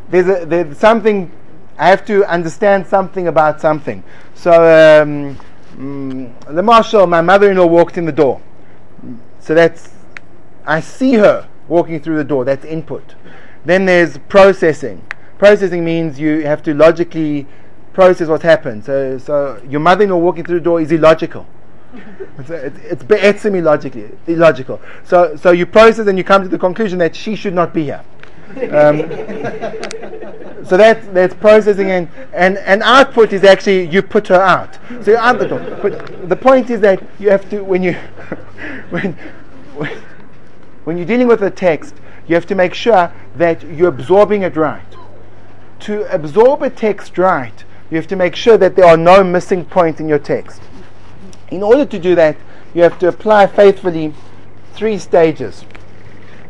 [0.09, 1.29] there's a, there's something
[1.77, 4.03] I have to understand something about something.
[4.33, 5.37] So um,
[5.75, 8.41] mm, the mashal, my mother-in-law walked in the door.
[9.39, 9.89] So that's
[10.65, 12.45] I see her walking through the door.
[12.45, 13.15] That's input.
[13.65, 15.05] Then there's processing.
[15.37, 17.45] Processing means you have to logically
[17.93, 18.85] process what's happened.
[18.85, 21.45] So, so your mother-in-law walking through the door is illogical.
[22.37, 24.79] It's it's it's illogically illogical.
[25.03, 27.83] So, so you process and you come to the conclusion that she should not be
[27.85, 28.03] here.
[28.49, 28.99] Um,
[30.65, 34.77] so that's that's processing and, and and output is actually you put her out.
[35.03, 35.79] So you're out the door.
[35.81, 37.93] But the point is that you have to when you
[38.89, 39.13] when,
[39.75, 40.01] when
[40.83, 41.95] when you're dealing with a text,
[42.27, 44.81] you have to make sure that you're absorbing it right.
[45.81, 49.65] To absorb a text right, you have to make sure that there are no missing
[49.65, 50.61] points in your text.
[51.51, 52.37] In order to do that,
[52.73, 54.13] you have to apply faithfully
[54.73, 55.65] three stages.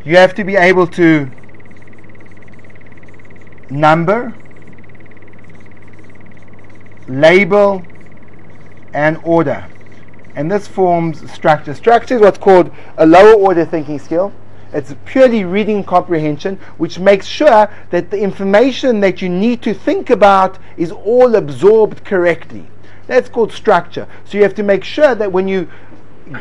[0.04, 1.28] You have to be able to
[3.68, 4.32] number,
[7.08, 7.84] label,
[8.94, 9.66] and order.
[10.36, 11.74] And this forms structure.
[11.74, 14.32] Structure is what's called a lower order thinking skill.
[14.72, 20.08] It's purely reading comprehension, which makes sure that the information that you need to think
[20.08, 22.66] about is all absorbed correctly.
[23.12, 24.08] That's called structure.
[24.24, 25.68] So you have to make sure that when you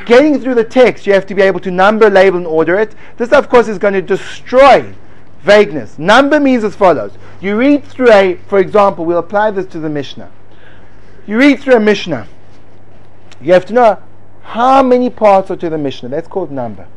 [0.05, 2.95] getting through the text, you have to be able to number, label, and order it.
[3.17, 4.93] This, of course, is going to destroy
[5.41, 5.99] vagueness.
[5.99, 7.11] Number means as follows.
[7.41, 10.31] You read through a, for example, we'll apply this to the Mishnah.
[11.27, 12.25] You read through a Mishnah.
[13.41, 14.01] You have to know
[14.43, 16.07] how many parts are to the Mishnah.
[16.07, 16.87] That's called number.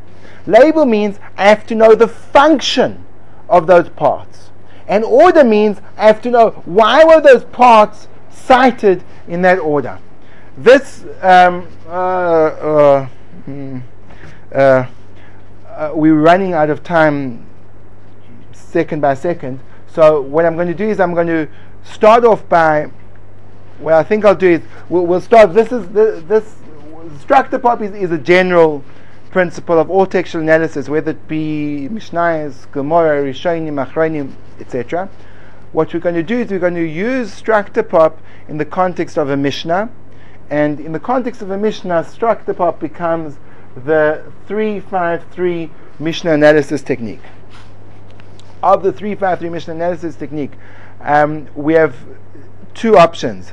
[0.47, 3.03] Label means I have to know the function
[3.49, 4.51] of those parts.
[4.87, 9.99] And order means I have to know why were those parts cited in that order.
[10.57, 13.09] This um, uh, uh,
[13.47, 13.81] mm,
[14.53, 14.85] uh,
[15.67, 17.45] uh, we're running out of time
[18.53, 19.59] second by second.
[19.87, 21.47] So what I'm going to do is I'm going to
[21.83, 22.91] start off by
[23.79, 25.53] what I think I'll do is we'll, we'll start.
[25.53, 26.55] This is this, this
[27.19, 28.83] structure pop is, is a general
[29.31, 34.31] principle of all textual analysis, whether it be Mishnayos, Gemara, Rishonim, Achronim,
[34.61, 35.09] etc.
[35.75, 39.17] What we're going to do is we're going to use structure pop in the context
[39.17, 39.89] of a Mishnah,
[40.49, 43.37] and in the context of a Mishnah, structure pop becomes
[43.75, 45.69] the 353
[45.99, 47.19] Mishnah analysis technique.
[48.63, 50.53] Of the 353 Mishnah analysis technique,
[51.01, 51.93] um, we have
[52.73, 53.51] two options.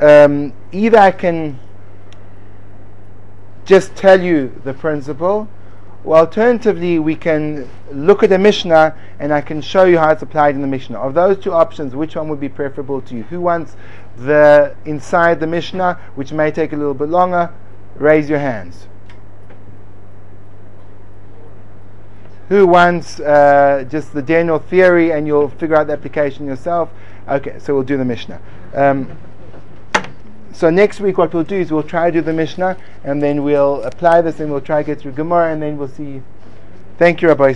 [0.00, 1.60] um, either I can
[3.64, 5.46] just tell you the principle,
[6.04, 10.22] or alternatively, we can look at the Mishnah and I can show you how it's
[10.22, 10.98] applied in the Mishnah.
[10.98, 13.22] Of those two options, which one would be preferable to you?
[13.24, 13.76] Who wants
[14.16, 17.52] the inside the Mishnah, which may take a little bit longer?
[17.94, 18.88] Raise your hands.
[22.48, 26.90] Who wants uh, just the Daniel theory and you'll figure out the application yourself?
[27.28, 28.40] Okay, so we'll do the Mishnah.
[28.74, 29.16] Um,
[30.52, 33.42] so next week, what we'll do is we'll try to do the Mishnah, and then
[33.42, 36.22] we'll apply this, and we'll try to get through Gemara, and then we'll see.
[36.98, 37.52] Thank you, Rabbi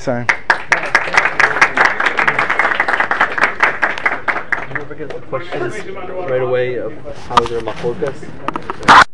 [4.97, 5.75] get questions
[6.31, 6.93] right away of
[7.27, 8.17] how they're machlokas?
[8.89, 9.05] Uh,